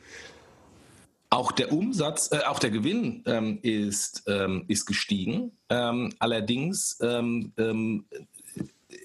[1.30, 5.52] Auch der Umsatz, äh, auch der Gewinn ähm, ist, ähm, ist gestiegen.
[5.68, 8.06] Ähm, allerdings, ähm, ähm,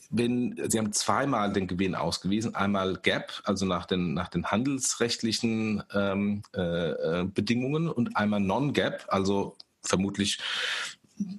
[0.09, 2.55] wenn, Sie haben zweimal den Gewinn ausgewiesen.
[2.55, 9.05] Einmal Gap, also nach den, nach den handelsrechtlichen ähm, äh, äh, Bedingungen und einmal Non-Gap,
[9.09, 10.39] also vermutlich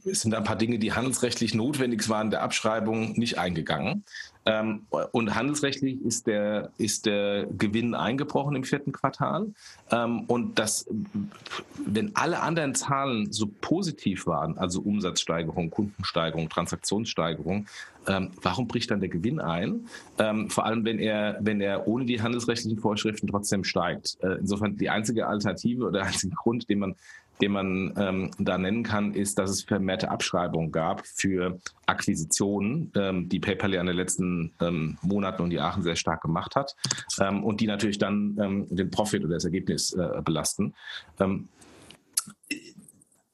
[0.05, 4.05] sind ein paar Dinge, die handelsrechtlich notwendig waren, der Abschreibung nicht eingegangen.
[4.47, 9.53] Ähm, und handelsrechtlich ist der, ist der Gewinn eingebrochen im vierten Quartal.
[9.91, 10.87] Ähm, und das,
[11.87, 17.67] wenn alle anderen Zahlen so positiv waren, also Umsatzsteigerung, Kundensteigerung, Transaktionssteigerung,
[18.07, 19.87] ähm, warum bricht dann der Gewinn ein?
[20.19, 24.19] Ähm, vor allem, wenn er, wenn er ohne die handelsrechtlichen Vorschriften trotzdem steigt.
[24.21, 26.95] Äh, insofern die einzige Alternative oder der einzige Grund, den man
[27.41, 33.29] den man ähm, da nennen kann, ist, dass es vermehrte Abschreibungen gab für Akquisitionen, ähm,
[33.29, 36.77] die PayPal ja in den letzten ähm, Monaten und Jahren sehr stark gemacht hat
[37.21, 40.75] ähm, und die natürlich dann ähm, den Profit oder das Ergebnis äh, belasten.
[41.19, 41.49] Ähm,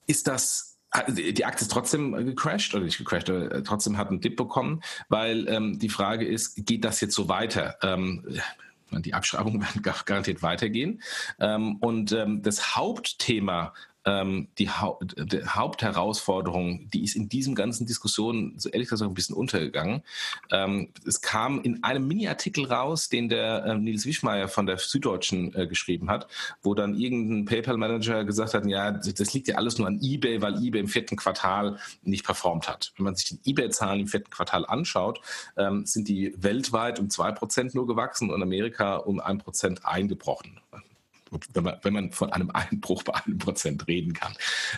[0.06, 0.66] ist das
[1.08, 4.82] die Aktie ist trotzdem gecrashed oder nicht gecrashed, aber äh, trotzdem hat einen Dip bekommen,
[5.08, 7.76] weil ähm, die Frage ist, geht das jetzt so weiter?
[7.82, 8.24] Ähm,
[8.90, 11.00] die Abschreibungen werden garantiert weitergehen.
[11.38, 13.72] Ähm, und das Hauptthema
[14.04, 19.14] ähm, die, ha die, Hauptherausforderung, die ist in diesem ganzen Diskussion, so ehrlich gesagt, ein
[19.14, 20.02] bisschen untergegangen.
[20.50, 25.54] Ähm, es kam in einem Mini-Artikel raus, den der äh, Nils Wischmeier von der Süddeutschen
[25.54, 26.28] äh, geschrieben hat,
[26.62, 30.64] wo dann irgendein PayPal-Manager gesagt hat, ja, das liegt ja alles nur an eBay, weil
[30.64, 32.92] eBay im vierten Quartal nicht performt hat.
[32.96, 35.20] Wenn man sich die eBay-Zahlen im vierten Quartal anschaut,
[35.56, 40.60] ähm, sind die weltweit um zwei Prozent nur gewachsen und Amerika um ein Prozent eingebrochen
[41.52, 44.34] wenn man, wenn man von einem Einbruch bei einem Prozent reden kann.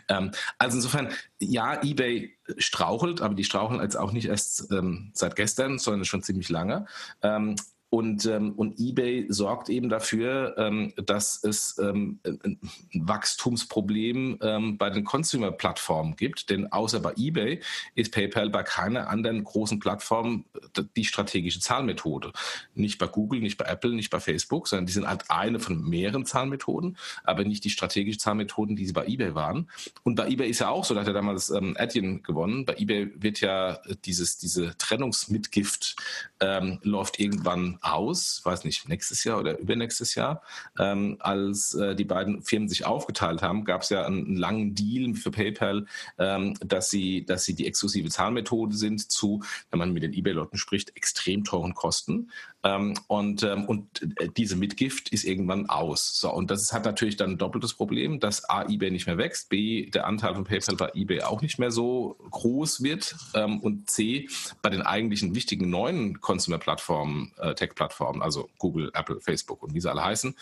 [0.08, 5.36] Ähm, also insofern, ja, eBay strauchelt, aber die straucheln jetzt auch nicht erst ähm, seit
[5.36, 6.86] gestern, sondern schon ziemlich lange.
[7.22, 7.56] Ähm,
[7.94, 12.58] und, ähm, und eBay sorgt eben dafür, ähm, dass es ähm, ein
[12.94, 16.48] Wachstumsproblem ähm, bei den Consumer-Plattformen gibt.
[16.48, 17.60] Denn außer bei eBay
[17.94, 22.32] ist PayPal bei keiner anderen großen Plattform äh, die strategische Zahlmethode.
[22.74, 25.86] Nicht bei Google, nicht bei Apple, nicht bei Facebook, sondern die sind halt eine von
[25.86, 29.68] mehreren Zahlmethoden, aber nicht die strategischen Zahlmethoden, die sie bei eBay waren.
[30.02, 32.64] Und bei eBay ist ja auch so, da hat er damals ähm, Adyen gewonnen.
[32.64, 35.96] Bei eBay wird ja dieses, diese Trennungsmitgift
[36.40, 40.42] ähm, läuft irgendwann aus, weiß nicht, nächstes Jahr oder übernächstes Jahr,
[40.78, 44.74] ähm, als äh, die beiden Firmen sich aufgeteilt haben, gab es ja einen, einen, langen
[44.74, 45.86] Deal für PayPal,
[46.18, 50.58] ähm, dass sie, dass sie die exklusive Zahlmethode sind zu, wenn man mit den eBay-Leuten
[50.58, 52.30] spricht, extrem teuren Kosten.
[52.64, 56.20] Ähm, und, ähm, und äh, diese Mitgift ist irgendwann aus.
[56.20, 59.48] So, und das hat natürlich dann ein doppeltes Problem, dass A, eBay nicht mehr wächst,
[59.48, 63.90] B, der Anteil von PayPal bei eBay auch nicht mehr so groß wird ähm, und
[63.90, 64.28] C,
[64.62, 69.90] bei den eigentlichen wichtigen neuen Consumer-Plattformen, äh, Tech-Plattformen, also Google, Apple, Facebook und wie sie
[69.90, 70.36] alle heißen,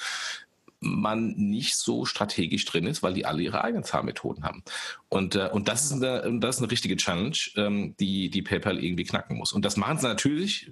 [0.81, 4.63] man nicht so strategisch drin ist, weil die alle ihre eigenen Zahlmethoden haben.
[5.09, 8.83] Und, äh, und das, ist eine, das ist eine richtige Challenge, ähm, die, die PayPal
[8.83, 9.53] irgendwie knacken muss.
[9.53, 10.71] Und das machen sie natürlich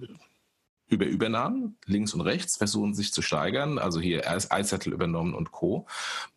[0.89, 3.78] über Übernahmen, links und rechts, versuchen sich zu steigern.
[3.78, 5.86] Also hier iSettle übernommen und Co.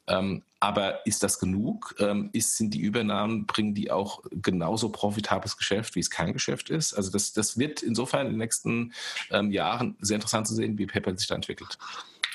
[0.07, 1.95] Ähm, aber ist das genug?
[1.99, 6.69] Ähm, ist, sind die Übernahmen, bringen die auch genauso profitables Geschäft, wie es kein Geschäft
[6.69, 6.93] ist?
[6.93, 8.93] Also das, das wird insofern in den nächsten
[9.31, 11.77] ähm, Jahren sehr interessant zu sehen, wie PayPal sich da entwickelt.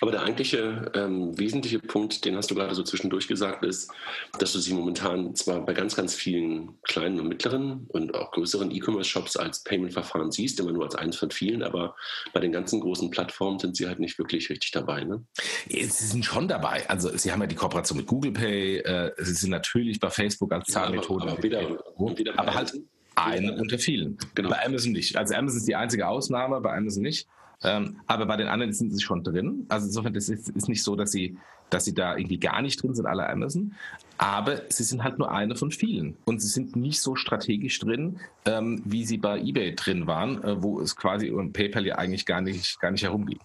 [0.00, 3.90] Aber der eigentliche ähm, wesentliche Punkt, den hast du gerade so zwischendurch gesagt, ist,
[4.38, 8.70] dass du sie momentan zwar bei ganz, ganz vielen kleinen und mittleren und auch größeren
[8.70, 11.96] E-Commerce-Shops als Payment-Verfahren siehst, immer nur als eins von vielen, aber
[12.34, 15.04] bei den ganzen großen Plattformen sind sie halt nicht wirklich richtig dabei.
[15.04, 15.24] Ne?
[15.68, 16.88] Sie sind schon dabei.
[16.90, 20.52] Also sie haben ja die Kooperation mit Google Pay, äh, sie sind natürlich bei Facebook
[20.52, 21.26] als Zahlmethode.
[21.26, 22.74] Ja, aber, aber, wieder, wieder aber halt
[23.14, 24.18] eine unter vielen.
[24.34, 24.50] Genau.
[24.50, 25.16] Bei Amazon nicht.
[25.16, 27.26] Also Amazon ist die einzige Ausnahme, bei Amazon nicht.
[27.62, 29.66] Ähm, aber bei den anderen sind sie schon drin.
[29.68, 31.38] Also insofern ist es nicht so, dass sie,
[31.70, 33.74] dass sie da irgendwie gar nicht drin sind, alle Amazon.
[34.18, 36.16] Aber sie sind halt nur eine von vielen.
[36.24, 40.62] Und sie sind nicht so strategisch drin, ähm, wie sie bei eBay drin waren, äh,
[40.62, 43.40] wo es quasi um PayPal ja eigentlich gar nicht, gar nicht herumging.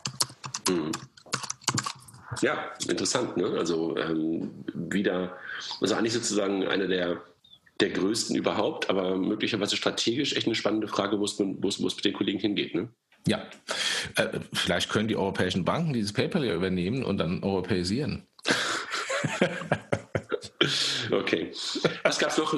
[0.70, 0.91] Mhm.
[2.41, 3.36] Ja, interessant.
[3.36, 3.45] Ne?
[3.57, 5.38] Also ähm, wieder,
[5.82, 7.22] also eigentlich sozusagen einer der,
[7.82, 12.05] der größten überhaupt, aber möglicherweise strategisch echt eine spannende Frage, wo es, wo es mit
[12.05, 12.74] den Kollegen hingeht.
[12.74, 12.89] Ne?
[13.28, 13.45] Ja,
[14.15, 18.28] äh, vielleicht können die europäischen Banken dieses PayPal ja übernehmen und dann europäisieren.
[21.11, 21.51] Okay.
[22.03, 22.53] Was gab es noch,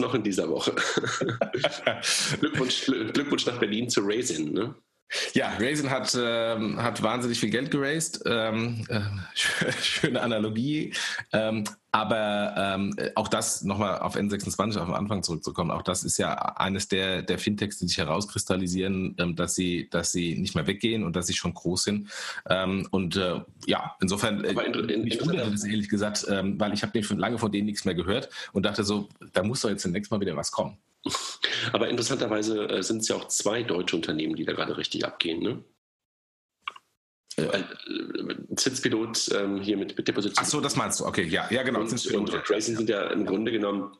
[0.00, 0.74] noch in dieser Woche?
[2.40, 4.52] Glückwunsch, Glückwunsch nach Berlin zu Raisin.
[4.52, 4.74] Ne?
[5.34, 8.22] Ja, Raisin hat, ähm, hat wahnsinnig viel Geld geraced.
[8.26, 9.00] Ähm, äh,
[9.80, 10.92] schöne Analogie.
[11.32, 16.18] Ähm, aber ähm, auch das nochmal auf N26 auf den Anfang zurückzukommen, auch das ist
[16.18, 20.66] ja eines der, der Fintechs, die sich herauskristallisieren, ähm, dass, sie, dass sie nicht mehr
[20.66, 22.10] weggehen und dass sie schon groß sind.
[22.50, 24.52] Ähm, und äh, ja, insofern, äh,
[25.04, 28.64] ich wundere das ehrlich gesagt, weil ich habe lange von denen nichts mehr gehört und
[28.66, 30.78] dachte so, da muss doch jetzt demnächst mal wieder was kommen.
[31.72, 35.40] Aber interessanterweise äh, sind es ja auch zwei deutsche Unternehmen, die da gerade richtig abgehen,
[35.40, 35.64] ne?
[37.36, 40.42] Äh, äh, Zinspilot ähm, hier mit, mit Deposition.
[40.42, 41.06] Ach so, das meinst du.
[41.06, 41.80] Okay, ja, ja genau.
[41.80, 43.92] Und, und Racing sind ja im Grunde genommen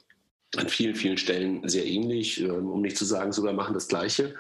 [0.57, 4.35] an vielen, vielen Stellen sehr ähnlich, ähm, um nicht zu sagen, sogar machen das Gleiche.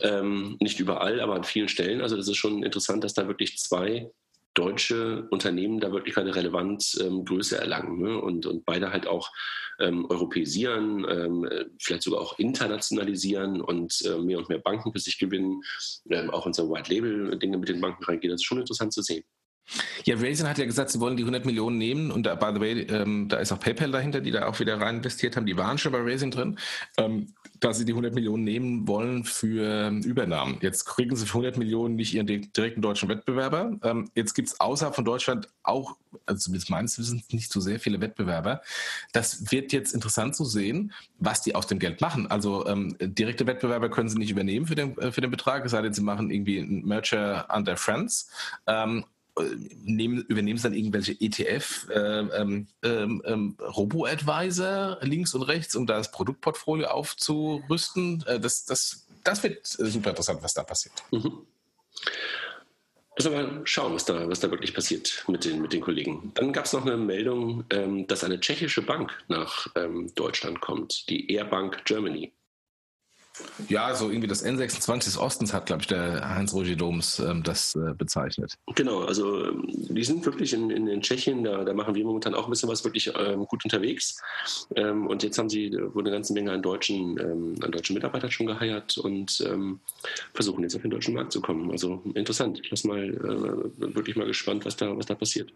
[0.00, 2.00] Ähm, nicht überall, aber an vielen Stellen.
[2.00, 4.10] Also das ist schon interessant, dass da wirklich zwei
[4.54, 8.20] deutsche Unternehmen da wirklich eine Relevanz ähm, Größe erlangen ne?
[8.20, 9.30] und, und beide halt auch
[9.78, 11.48] ähm, europäisieren, ähm,
[11.80, 15.62] vielleicht sogar auch internationalisieren und äh, mehr und mehr Banken für sich gewinnen,
[16.10, 18.30] ähm, auch unser White Label Dinge mit den Banken reingehen.
[18.30, 19.24] Das ist schon interessant zu sehen.
[20.04, 22.60] Ja, Raisin hat ja gesagt, sie wollen die 100 Millionen nehmen und da, by the
[22.60, 25.46] way, ähm, da ist auch PayPal dahinter, die da auch wieder rein investiert haben.
[25.46, 26.58] Die waren schon bei Raisin drin,
[26.96, 30.58] ähm, dass sie die 100 Millionen nehmen wollen für ähm, Übernahmen.
[30.60, 33.78] Jetzt kriegen sie für 100 Millionen nicht ihren direkten deutschen Wettbewerber.
[33.82, 35.96] Ähm, jetzt gibt es außerhalb von Deutschland auch,
[36.26, 38.62] also zumindest meines Wissens, nicht so sehr viele Wettbewerber.
[39.12, 42.26] Das wird jetzt interessant zu sehen, was die aus dem Geld machen.
[42.28, 45.72] Also ähm, direkte Wettbewerber können sie nicht übernehmen für den, äh, für den Betrag, es
[45.72, 48.30] sei denn, sie machen irgendwie einen Merger under Friends.
[48.66, 49.04] Ähm,
[49.82, 55.86] nehmen, übernehmen sie dann irgendwelche ETF, äh, ähm, ähm, ähm, Robo-Advisor links und rechts, um
[55.86, 58.24] da das Produktportfolio aufzurüsten.
[58.26, 61.02] Äh, das, das, das wird super interessant, was da passiert.
[61.10, 61.46] Mhm.
[63.18, 66.32] Müssen wir mal schauen, was da, was da wirklich passiert mit den, mit den Kollegen.
[66.34, 71.08] Dann gab es noch eine Meldung, ähm, dass eine tschechische Bank nach ähm, Deutschland kommt,
[71.10, 72.32] die Airbank Germany.
[73.68, 77.74] Ja, so irgendwie das N26 des Ostens hat, glaube ich, der Heinz-Roger Doms ähm, das
[77.74, 78.54] äh, bezeichnet.
[78.74, 82.34] Genau, also ähm, die sind wirklich in, in, in Tschechien, da, da, machen wir momentan
[82.34, 84.20] auch ein bisschen was wirklich ähm, gut unterwegs.
[84.76, 88.30] Ähm, und jetzt haben sie wohl eine ganze Menge an deutschen, ähm, an deutschen Mitarbeitern
[88.30, 89.80] schon geheiert und ähm,
[90.34, 91.70] versuchen jetzt auf den deutschen Markt zu kommen.
[91.70, 92.60] Also interessant.
[92.62, 95.52] Ich bin äh, wirklich mal gespannt, was da, was da passiert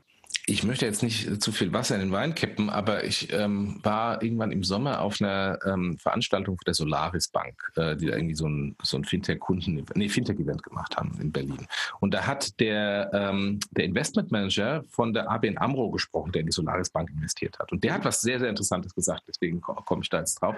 [0.47, 4.23] ich möchte jetzt nicht zu viel Wasser in den Wein kippen, aber ich ähm, war
[4.23, 8.47] irgendwann im Sommer auf einer ähm, Veranstaltung der Solaris Bank, äh, die da irgendwie so
[8.47, 11.67] ein, so ein Fintech-Kunden, nee, Fintech-Event gemacht haben in Berlin.
[12.01, 16.53] Und da hat der, ähm, der Investmentmanager von der ABN AMRO gesprochen, der in die
[16.53, 17.73] Solaris Bank investiert hat.
[17.73, 20.57] Und der hat was sehr, sehr Interessantes gesagt, deswegen komme ich da jetzt drauf.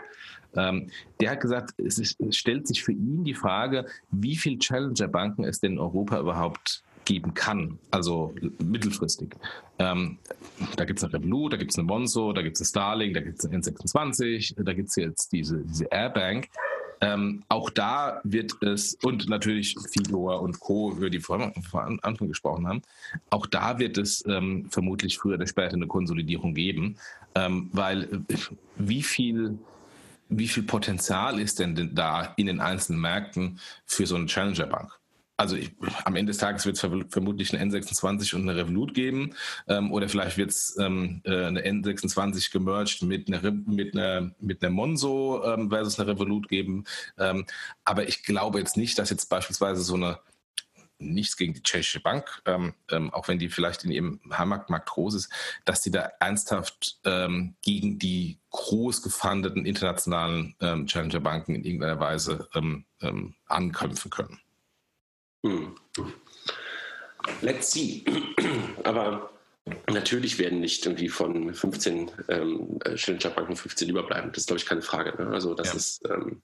[0.57, 4.59] Ähm, der hat gesagt, es, ist, es stellt sich für ihn die Frage, wie viele
[4.59, 9.34] Challenger-Banken es denn in Europa überhaupt geben kann, also mittelfristig.
[9.78, 10.18] Ähm,
[10.76, 13.14] da gibt es eine Revolut, da gibt es eine Monzo, da gibt es eine Starlink,
[13.14, 16.48] da gibt es eine N26, da gibt es jetzt diese, diese Airbank.
[17.00, 22.28] Ähm, auch da wird es, und natürlich Figor und Co., über die wir vor Anfang
[22.28, 22.82] gesprochen haben,
[23.30, 26.96] auch da wird es ähm, vermutlich früher oder später eine Konsolidierung geben,
[27.34, 28.36] ähm, weil äh,
[28.76, 29.59] wie viel
[30.28, 34.90] wie viel Potenzial ist denn da in den einzelnen Märkten für so eine Challenger-Bank?
[35.37, 35.72] Also ich,
[36.05, 39.34] am Ende des Tages wird es vermutlich eine N26 und eine Revolut geben
[39.68, 44.62] ähm, oder vielleicht wird es ähm, äh, eine N26 gemerged mit einer, mit einer, mit
[44.62, 46.84] einer Monzo ähm, versus eine Revolut geben.
[47.18, 47.47] Ähm,
[47.84, 50.18] aber ich glaube jetzt nicht, dass jetzt beispielsweise so eine
[50.99, 55.16] nichts gegen die tschechische Bank, ähm, ähm, auch wenn die vielleicht in ihrem Heimatmarkt groß
[55.16, 55.30] ist,
[55.66, 62.49] dass die da ernsthaft gegen die groß gefundeten internationalen Challenger-Banken in irgendeiner Weise
[63.47, 64.41] ankämpfen können.
[65.47, 65.74] Hm.
[67.40, 68.05] Let's see.
[68.84, 69.30] Aber
[69.88, 74.30] natürlich werden nicht irgendwie von 15 ähm, Challenger-Banken 15 überbleiben.
[74.32, 75.20] Das ist, glaube ich, keine Frage.
[75.22, 75.30] Ne?
[75.30, 75.74] Also das ja.
[75.74, 76.42] ist ähm,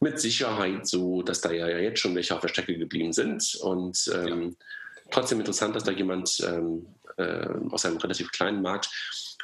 [0.00, 3.56] mit Sicherheit so, dass da ja jetzt schon welche auf der Strecke geblieben sind.
[3.56, 5.02] Und ähm, ja.
[5.10, 8.88] trotzdem interessant, dass da jemand ähm, äh, aus einem relativ kleinen Markt.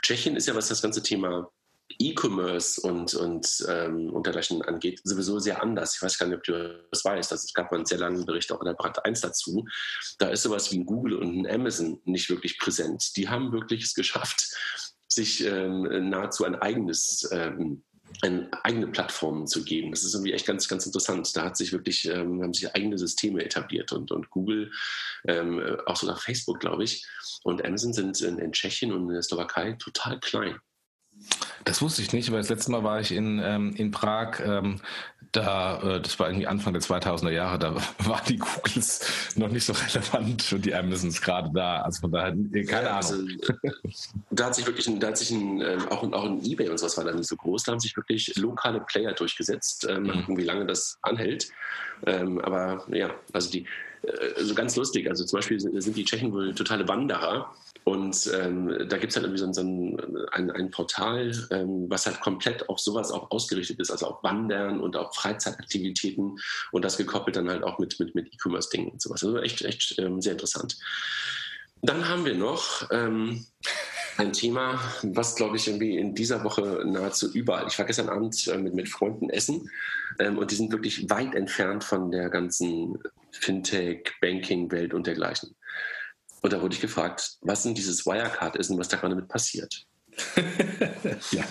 [0.03, 1.51] Tschechien ist ja, was das ganze Thema
[1.99, 5.97] E-Commerce und, und, ähm, und dergleichen angeht, sowieso sehr anders.
[5.97, 7.32] Ich weiß gar nicht, ob du das weißt.
[7.32, 9.66] Also es gab mal einen sehr langen Bericht auch in der Brand 1 dazu.
[10.18, 13.16] Da ist sowas wie ein Google und ein Amazon nicht wirklich präsent.
[13.16, 14.55] Die haben wirklich es geschafft,
[15.09, 17.82] sich ähm, nahezu ein eigenes ähm,
[18.22, 19.90] eine eigene Plattform zu geben.
[19.90, 21.34] Das ist irgendwie echt ganz, ganz interessant.
[21.36, 24.70] Da hat sich wirklich, ähm, haben sich eigene Systeme etabliert und, und Google,
[25.26, 27.07] ähm, auch sogar Facebook, glaube ich,
[27.42, 30.59] und Amazon sind in, in Tschechien und in der Slowakei total klein.
[31.64, 34.41] Das wusste ich nicht, aber das letzte Mal war ich in, ähm, in Prag.
[34.41, 34.81] Ähm,
[35.35, 39.64] da, äh, das war irgendwie Anfang der 2000er Jahre, da waren die Googles noch nicht
[39.64, 41.83] so relevant und die Amazons gerade da.
[41.83, 43.39] Also von daher, keine ja, also, Ahnung.
[44.31, 46.68] da hat sich wirklich, ein, da hat sich ein, äh, auch, ein, auch ein Ebay
[46.68, 47.64] und sowas war da nicht so groß.
[47.64, 49.87] Da haben sich wirklich lokale Player durchgesetzt.
[49.89, 50.12] Ähm, mhm.
[50.12, 51.49] gucken, wie lange das anhält.
[52.07, 53.66] Ähm, aber ja, also die,
[54.03, 55.09] äh, also ganz lustig.
[55.09, 57.53] Also zum Beispiel sind die Tschechen wohl totale Wanderer.
[57.85, 62.07] Und ähm, da gibt es halt irgendwie so, so ein, ein, ein, Portal, ähm, was
[62.07, 66.39] halt komplett auf sowas auch ausgerichtet ist, also auf Wandern und auf Freizeitaktivitäten
[66.72, 69.22] und das gekoppelt dann halt auch mit, mit, mit E-Commerce-Dingen und sowas.
[69.22, 70.78] Also echt, echt ähm, sehr interessant.
[71.82, 73.45] Dann haben wir noch ähm,
[74.16, 77.66] ein Thema, was, glaube ich, irgendwie in dieser Woche nahezu überall.
[77.68, 79.70] Ich war gestern Abend äh, mit, mit Freunden essen
[80.18, 82.99] ähm, und die sind wirklich weit entfernt von der ganzen
[83.32, 85.55] Fintech, Banking-Welt und dergleichen.
[86.45, 89.28] Und da wurde ich gefragt, was denn dieses Wirecard ist und was da gerade mit
[89.28, 89.86] passiert.
[91.32, 91.42] ja.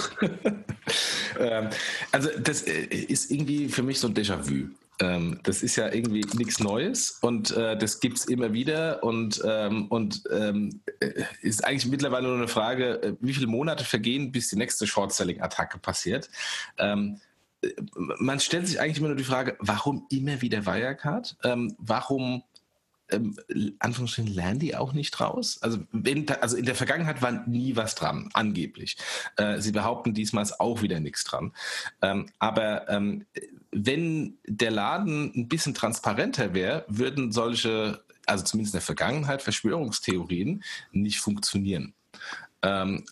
[1.39, 1.69] ähm,
[2.11, 4.69] also das äh, ist irgendwie für mich so ein Déjà-vu.
[4.99, 9.41] Ähm, das ist ja irgendwie nichts Neues und äh, das gibt es immer wieder und,
[9.43, 14.31] ähm, und ähm, äh, ist eigentlich mittlerweile nur eine Frage, äh, wie viele Monate vergehen,
[14.31, 16.29] bis die nächste Short-Selling-Attacke passiert.
[16.77, 17.19] Ähm,
[17.95, 21.35] man stellt sich eigentlich immer nur die Frage, warum immer wieder Wirecard?
[21.43, 22.43] Ähm, warum
[23.13, 23.37] ähm,
[23.79, 25.59] Anführungsstrichen lernen die auch nicht raus?
[25.61, 28.97] Also, wenn, also in der Vergangenheit war nie was dran, angeblich.
[29.37, 31.53] Äh, sie behaupten diesmal auch wieder nichts dran.
[32.01, 33.25] Ähm, aber ähm,
[33.71, 40.63] wenn der Laden ein bisschen transparenter wäre, würden solche, also zumindest in der Vergangenheit, Verschwörungstheorien
[40.91, 41.93] nicht funktionieren.
[42.61, 43.05] Ähm,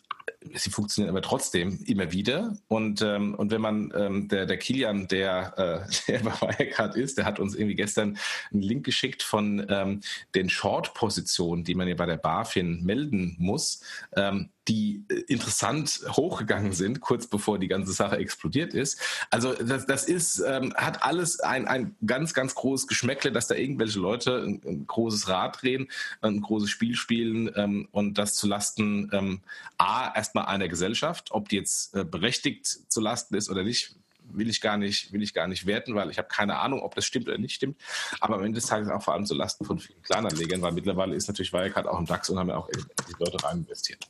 [0.55, 2.57] sie funktionieren aber trotzdem immer wieder.
[2.67, 7.17] Und, ähm, und wenn man, ähm, der, der Kilian, der, äh, der bei Wirecard ist,
[7.17, 8.17] der hat uns irgendwie gestern
[8.51, 10.01] einen Link geschickt von ähm,
[10.35, 13.81] den Short-Positionen, die man ja bei der BaFin melden muss.
[14.15, 18.99] Ähm, die äh, interessant hochgegangen sind, kurz bevor die ganze Sache explodiert ist.
[19.29, 23.55] Also das, das ist, ähm, hat alles ein, ein ganz, ganz großes Geschmäckle, dass da
[23.55, 25.89] irgendwelche Leute ein, ein großes Rad drehen,
[26.21, 29.41] ein großes Spiel spielen ähm, und das zulasten ähm,
[29.77, 34.61] A, erstmal einer Gesellschaft, ob die jetzt äh, berechtigt zulasten ist oder nicht, will ich
[34.61, 37.27] gar nicht, will ich gar nicht werten, weil ich habe keine Ahnung, ob das stimmt
[37.27, 37.77] oder nicht stimmt.
[38.21, 41.15] Aber am Ende des Tages auch vor allem zu Lasten von vielen Kleinanlegern, weil mittlerweile
[41.15, 44.07] ist natürlich Wirecard auch im DAX und haben ja auch die Leute rein investiert.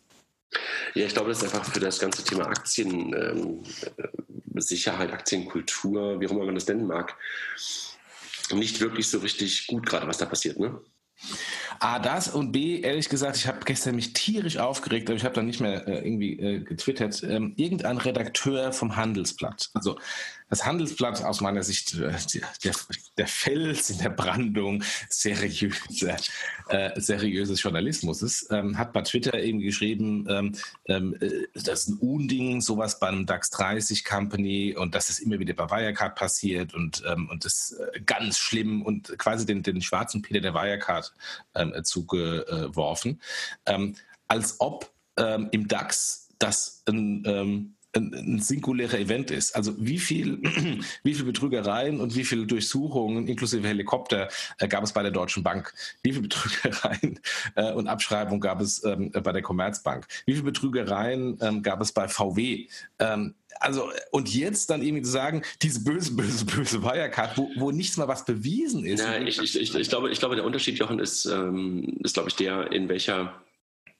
[0.94, 3.64] Ja, ich glaube, das ist einfach für das ganze Thema Aktien, ähm,
[4.62, 7.16] Sicherheit, Aktienkultur, wie auch immer man das nennen mag,
[8.52, 10.80] nicht wirklich so richtig gut gerade, was da passiert, ne?
[11.82, 15.34] A, das und B, ehrlich gesagt, ich habe gestern mich tierisch aufgeregt, aber ich habe
[15.34, 17.24] dann nicht mehr äh, irgendwie äh, getwittert.
[17.24, 19.98] Ähm, irgendein Redakteur vom Handelsblatt, also
[20.52, 22.14] das Handelsblatt aus meiner Sicht äh,
[22.64, 22.74] der,
[23.18, 26.18] der Fels in der Brandung seriöser,
[26.68, 30.52] äh, seriöses Journalismus ist, ähm, hat bei Twitter eben geschrieben, ähm,
[30.88, 35.20] ähm, äh, das ist ein Unding, sowas bei einem DAX 30 Company und das ist
[35.20, 39.64] immer wieder bei Wirecard passiert und, ähm, und das äh, ganz schlimm und quasi den,
[39.64, 41.14] den schwarzen Peter der Wirecard
[41.56, 43.22] ähm, zugeworfen,
[43.66, 43.96] ähm,
[44.28, 49.56] als ob ähm, im DAX das ein ähm, ein, ein singulärer Event ist.
[49.56, 50.42] Also wie viel,
[51.04, 55.44] wie viel Betrügereien und wie viele Durchsuchungen inklusive Helikopter äh, gab es bei der Deutschen
[55.44, 55.74] Bank?
[56.02, 57.20] Wie viele Betrügereien
[57.56, 60.08] äh, und Abschreibungen gab es ähm, bei der Commerzbank?
[60.26, 62.68] Wie viele Betrügereien ähm, gab es bei VW?
[63.00, 67.72] Ähm, also, und jetzt dann irgendwie zu sagen, diese böse, böse, böse Wirecard, wo, wo
[67.72, 69.02] nichts mal was bewiesen ist.
[69.02, 72.30] Ja, ich, ich, ich, ich, glaube, ich glaube, der Unterschied, Jochen, ist, ähm, ist glaube
[72.30, 73.42] ich, der, in welcher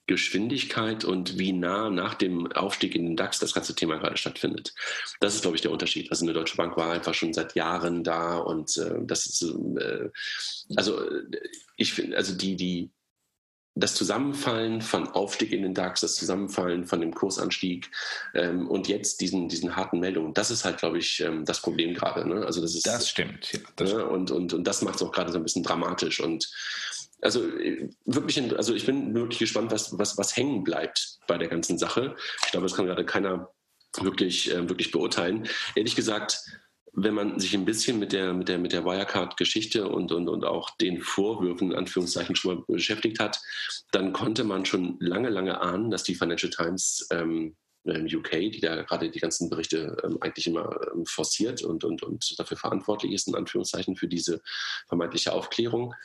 [0.08, 4.74] Geschwindigkeit und wie nah nach dem Aufstieg in den DAX das ganze Thema gerade stattfindet.
[5.20, 6.12] Das ist, glaube ich, der Unterschied.
[6.12, 10.10] Also eine Deutsche Bank war einfach schon seit Jahren da und äh, das ist, äh,
[10.76, 11.02] also
[11.78, 12.90] ich finde, also die, die,
[13.76, 17.90] das Zusammenfallen von Aufstieg in den DAX, das Zusammenfallen von dem Kursanstieg
[18.34, 21.94] ähm, und jetzt diesen, diesen harten Meldungen, das ist halt, glaube ich, ähm, das Problem
[21.94, 22.28] gerade.
[22.28, 22.46] Ne?
[22.46, 23.54] Also das ist das stimmt.
[23.54, 24.06] Ja, das ne?
[24.06, 26.52] Und, und, und das macht es auch gerade so ein bisschen dramatisch und
[27.22, 31.48] also äh, wirklich, also ich bin wirklich gespannt, was, was, was hängen bleibt bei der
[31.48, 32.16] ganzen Sache.
[32.46, 33.50] Ich glaube, das kann gerade keiner
[34.00, 35.48] wirklich, äh, wirklich beurteilen.
[35.76, 36.44] Ehrlich gesagt,
[36.94, 40.44] wenn man sich ein bisschen mit der, mit der, mit der Wirecard-Geschichte und, und, und
[40.44, 43.40] auch den Vorwürfen, in Anführungszeichen, schon mal beschäftigt hat,
[43.92, 47.56] dann konnte man schon lange, lange ahnen, dass die Financial Times ähm,
[47.88, 52.38] UK, die da gerade die ganzen Berichte ähm, eigentlich immer ähm, forciert und, und, und
[52.38, 54.42] dafür verantwortlich ist, in Anführungszeichen, für diese
[54.88, 55.96] vermeintliche Aufklärung.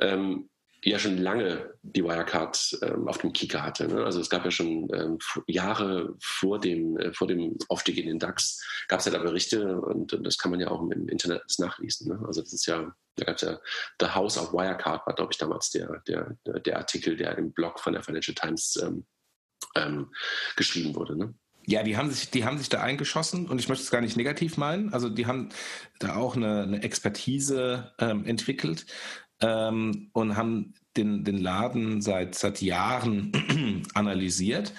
[0.00, 0.50] Ähm,
[0.84, 3.88] ja schon lange die Wirecard ähm, auf dem Kieker hatte.
[3.88, 4.04] Ne?
[4.04, 8.18] Also es gab ja schon ähm, Jahre vor dem, äh, vor dem Aufstieg in den
[8.18, 11.42] DAX, gab es ja da Berichte und, und, das kann man ja auch im Internet
[11.58, 12.08] nachlesen.
[12.08, 12.24] Ne?
[12.26, 13.58] Also das ist ja, da gab es ja
[14.00, 17.80] The House of Wirecard, war glaube ich damals der, der, der Artikel, der im Blog
[17.80, 19.06] von der Financial Times ähm,
[19.74, 20.12] ähm,
[20.56, 21.16] geschrieben wurde.
[21.16, 21.34] Ne?
[21.68, 24.16] Ja, die haben sich, die haben sich da eingeschossen und ich möchte es gar nicht
[24.16, 24.92] negativ meinen.
[24.92, 25.48] Also die haben
[25.98, 28.86] da auch eine, eine Expertise ähm, entwickelt
[29.40, 34.72] ähm, und haben den, den Laden seit, seit Jahren analysiert,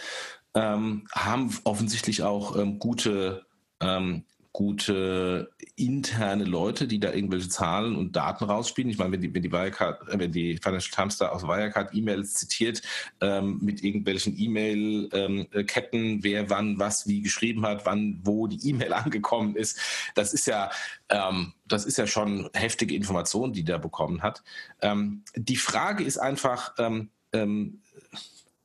[0.53, 3.45] ähm, haben offensichtlich auch ähm, gute
[3.79, 4.25] ähm,
[4.57, 8.89] gute interne Leute, die da irgendwelche Zahlen und Daten rausspielen.
[8.89, 11.93] Ich meine, wenn die, wenn die, Wirecard, äh, wenn die Financial Times da aus Wirecard
[11.93, 12.81] E-Mails zitiert,
[13.21, 18.93] ähm, mit irgendwelchen E-Mail-Ketten, ähm, wer wann was wie geschrieben hat, wann wo die E-Mail
[18.93, 19.79] angekommen ist,
[20.15, 20.71] das ist ja,
[21.09, 24.41] ähm, das ist ja schon heftige Information, die der bekommen hat.
[24.81, 27.81] Ähm, die Frage ist einfach, ähm, ähm,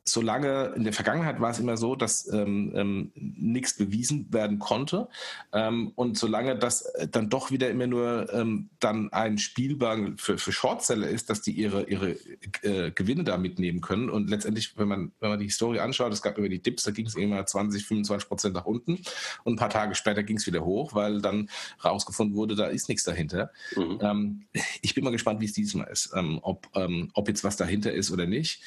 [0.04, 5.08] solange in der Vergangenheit war es immer so, dass ähm, ähm, nichts bewiesen werden konnte
[5.52, 10.38] ähm, und solange das äh, dann doch wieder immer nur ähm, dann ein Spielball für,
[10.38, 12.16] für Shortseller ist, dass die ihre ihre
[12.62, 16.22] äh, Gewinne da mitnehmen können und letztendlich, wenn man wenn man die Historie anschaut, es
[16.22, 18.98] gab immer die Dips, da ging es immer 20, 25 Prozent nach unten
[19.44, 21.48] und ein paar Tage später ging es wieder hoch, weil dann
[21.84, 23.52] rausgefunden wurde, da ist nichts dahinter.
[23.76, 23.98] Mhm.
[24.00, 24.46] Ähm,
[24.82, 26.68] ich bin mal gespannt, wie es diesmal ist, ähm, ob
[27.14, 28.62] ob jetzt was dahinter ist oder nicht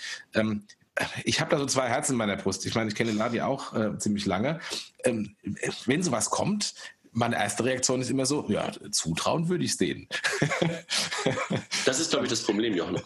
[1.23, 2.65] ich habe da so zwei Herzen in meiner Brust.
[2.65, 4.59] Ich meine, ich kenne ja auch äh, ziemlich lange.
[5.03, 5.35] Ähm,
[5.85, 6.73] wenn sowas kommt,
[7.15, 10.07] meine erste Reaktion ist immer so, ja, zutrauen würde ich es denen.
[11.85, 13.01] das ist, glaube ich, das Problem, Jochen.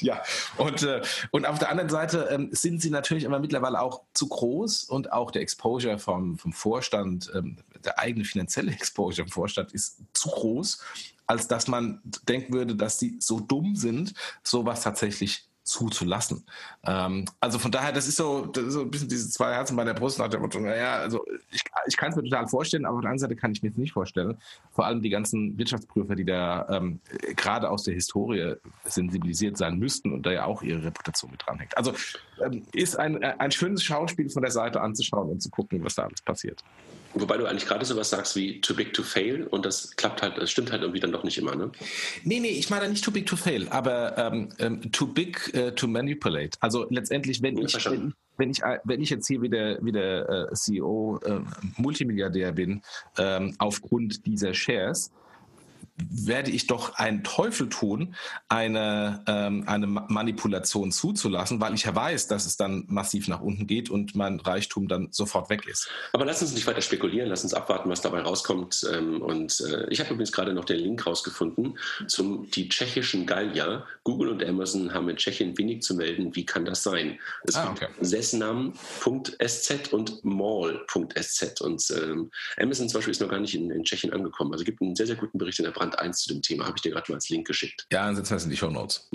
[0.00, 0.22] ja,
[0.56, 4.28] und, äh, und auf der anderen Seite ähm, sind sie natürlich aber mittlerweile auch zu
[4.28, 9.72] groß und auch der Exposure vom, vom Vorstand, ähm, der eigene finanzielle Exposure vom Vorstand
[9.72, 10.82] ist zu groß,
[11.26, 16.44] als dass man denken würde, dass sie so dumm sind, sowas tatsächlich zuzulassen.
[16.84, 19.76] Ähm, also von daher, das ist so, das ist so ein bisschen diese zwei Herzen
[19.76, 22.84] bei der Brust nach dem Motto, naja, also ich, ich kann es mir total vorstellen,
[22.84, 24.36] aber auf der anderen Seite kann ich mir es nicht vorstellen.
[24.72, 27.00] Vor allem die ganzen Wirtschaftsprüfer, die da ähm,
[27.36, 28.54] gerade aus der Historie
[28.84, 31.76] sensibilisiert sein müssten und da ja auch ihre Reputation mit dranhängt.
[31.76, 31.94] Also
[32.44, 36.04] ähm, ist ein, ein schönes Schauspiel von der Seite anzuschauen und zu gucken, was da
[36.04, 36.62] alles passiert.
[37.14, 40.38] Wobei du eigentlich gerade sowas sagst wie too big to fail und das klappt halt,
[40.38, 41.72] das stimmt halt irgendwie dann doch nicht immer, ne?
[42.22, 45.70] Nee, nee, ich meine nicht too big to fail, aber ähm, ähm, too big uh,
[45.70, 46.56] to manipulate.
[46.60, 51.20] Also letztendlich, wenn, ich, wenn, wenn, ich, wenn ich jetzt hier wieder, wieder äh, CEO,
[51.24, 51.40] äh,
[51.76, 52.82] Multimilliardär bin,
[53.18, 55.12] ähm, aufgrund dieser Shares,
[56.08, 58.14] werde ich doch einen Teufel tun,
[58.48, 63.66] eine, ähm, eine Manipulation zuzulassen, weil ich ja weiß, dass es dann massiv nach unten
[63.66, 65.88] geht und mein Reichtum dann sofort weg ist.
[66.12, 68.86] Aber lass uns nicht weiter spekulieren, lass uns abwarten, was dabei rauskommt.
[68.92, 73.84] Ähm, und äh, ich habe übrigens gerade noch den Link rausgefunden zum die tschechischen Gallier.
[74.04, 76.34] Google und Amazon haben in Tschechien wenig zu melden.
[76.34, 77.18] Wie kann das sein?
[77.44, 77.86] Es ah, okay.
[77.86, 81.60] gibt sesnam.sz und mall.sz.
[81.60, 84.52] Und ähm, Amazon zum Beispiel ist noch gar nicht in, in Tschechien angekommen.
[84.52, 86.42] Also es gibt einen sehr, sehr guten Bericht in der Brand Band 1 zu dem
[86.42, 86.66] Thema.
[86.66, 87.86] Habe ich dir gerade mal als Link geschickt.
[87.92, 89.08] Ja, dann setzen wir es in die Show Notes.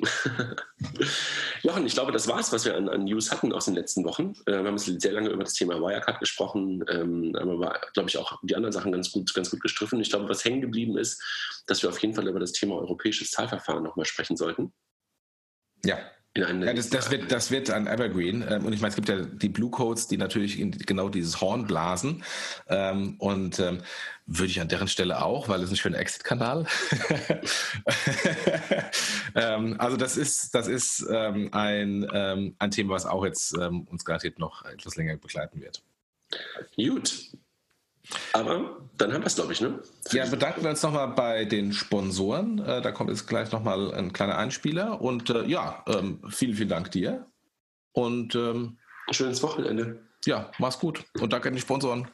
[1.63, 4.03] Jochen, ich glaube, das war es, was wir an, an, News hatten aus den letzten
[4.03, 4.33] Wochen.
[4.45, 8.39] Äh, wir haben sehr lange über das Thema Wirecard gesprochen, ähm, aber glaube ich, auch
[8.43, 9.99] die anderen Sachen ganz gut, ganz gut gestriffen.
[9.99, 11.21] Ich glaube, was hängen geblieben ist,
[11.67, 14.73] dass wir auf jeden Fall über das Thema europäisches Zahlverfahren nochmal sprechen sollten.
[15.83, 15.99] Ja,
[16.37, 18.43] ja, das, das, wird, das wird ein Evergreen.
[18.47, 21.65] Ähm, und ich meine, es gibt ja die Blue Codes, die natürlich genau dieses Horn
[21.65, 22.23] blasen.
[22.67, 23.81] Ähm, und ähm,
[24.25, 26.65] würde ich an deren Stelle auch, weil es ein schöner Exit-Kanal.
[29.35, 32.09] also das ist, das ist ein,
[32.57, 35.83] ein Thema, was auch jetzt uns garantiert noch etwas länger begleiten wird.
[36.75, 37.33] Gut,
[38.33, 39.79] aber dann haben wir es, glaube ich, ne?
[40.07, 42.59] Für ja, bedanken wir uns nochmal bei den Sponsoren.
[42.59, 45.01] Äh, da kommt jetzt gleich nochmal ein kleiner Einspieler.
[45.01, 47.25] Und äh, ja, ähm, vielen, vielen Dank dir.
[47.93, 48.77] Und ähm,
[49.11, 50.01] schönes Wochenende.
[50.25, 51.03] Ja, mach's gut.
[51.19, 52.07] Und danke an die Sponsoren.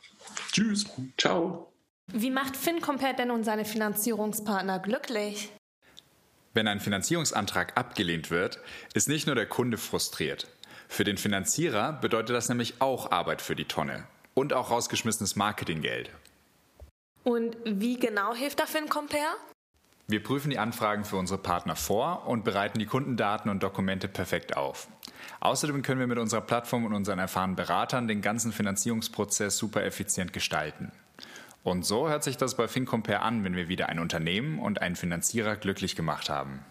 [0.52, 0.86] Tschüss.
[1.18, 1.74] Ciao.
[2.08, 5.52] Wie macht FinCompare denn nun seine Finanzierungspartner glücklich?
[6.54, 8.60] Wenn ein Finanzierungsantrag abgelehnt wird,
[8.94, 10.48] ist nicht nur der Kunde frustriert.
[10.89, 16.10] Für den Finanzierer bedeutet das nämlich auch Arbeit für die Tonne und auch rausgeschmissenes Marketinggeld.
[17.24, 19.36] Und wie genau hilft da FinCompare?
[20.08, 24.58] Wir prüfen die Anfragen für unsere Partner vor und bereiten die Kundendaten und Dokumente perfekt
[24.58, 24.88] auf.
[25.40, 30.34] Außerdem können wir mit unserer Plattform und unseren erfahrenen Beratern den ganzen Finanzierungsprozess super effizient
[30.34, 30.92] gestalten.
[31.64, 34.96] Und so hört sich das bei FinCompare an, wenn wir wieder ein Unternehmen und einen
[34.96, 36.66] Finanzierer glücklich gemacht haben.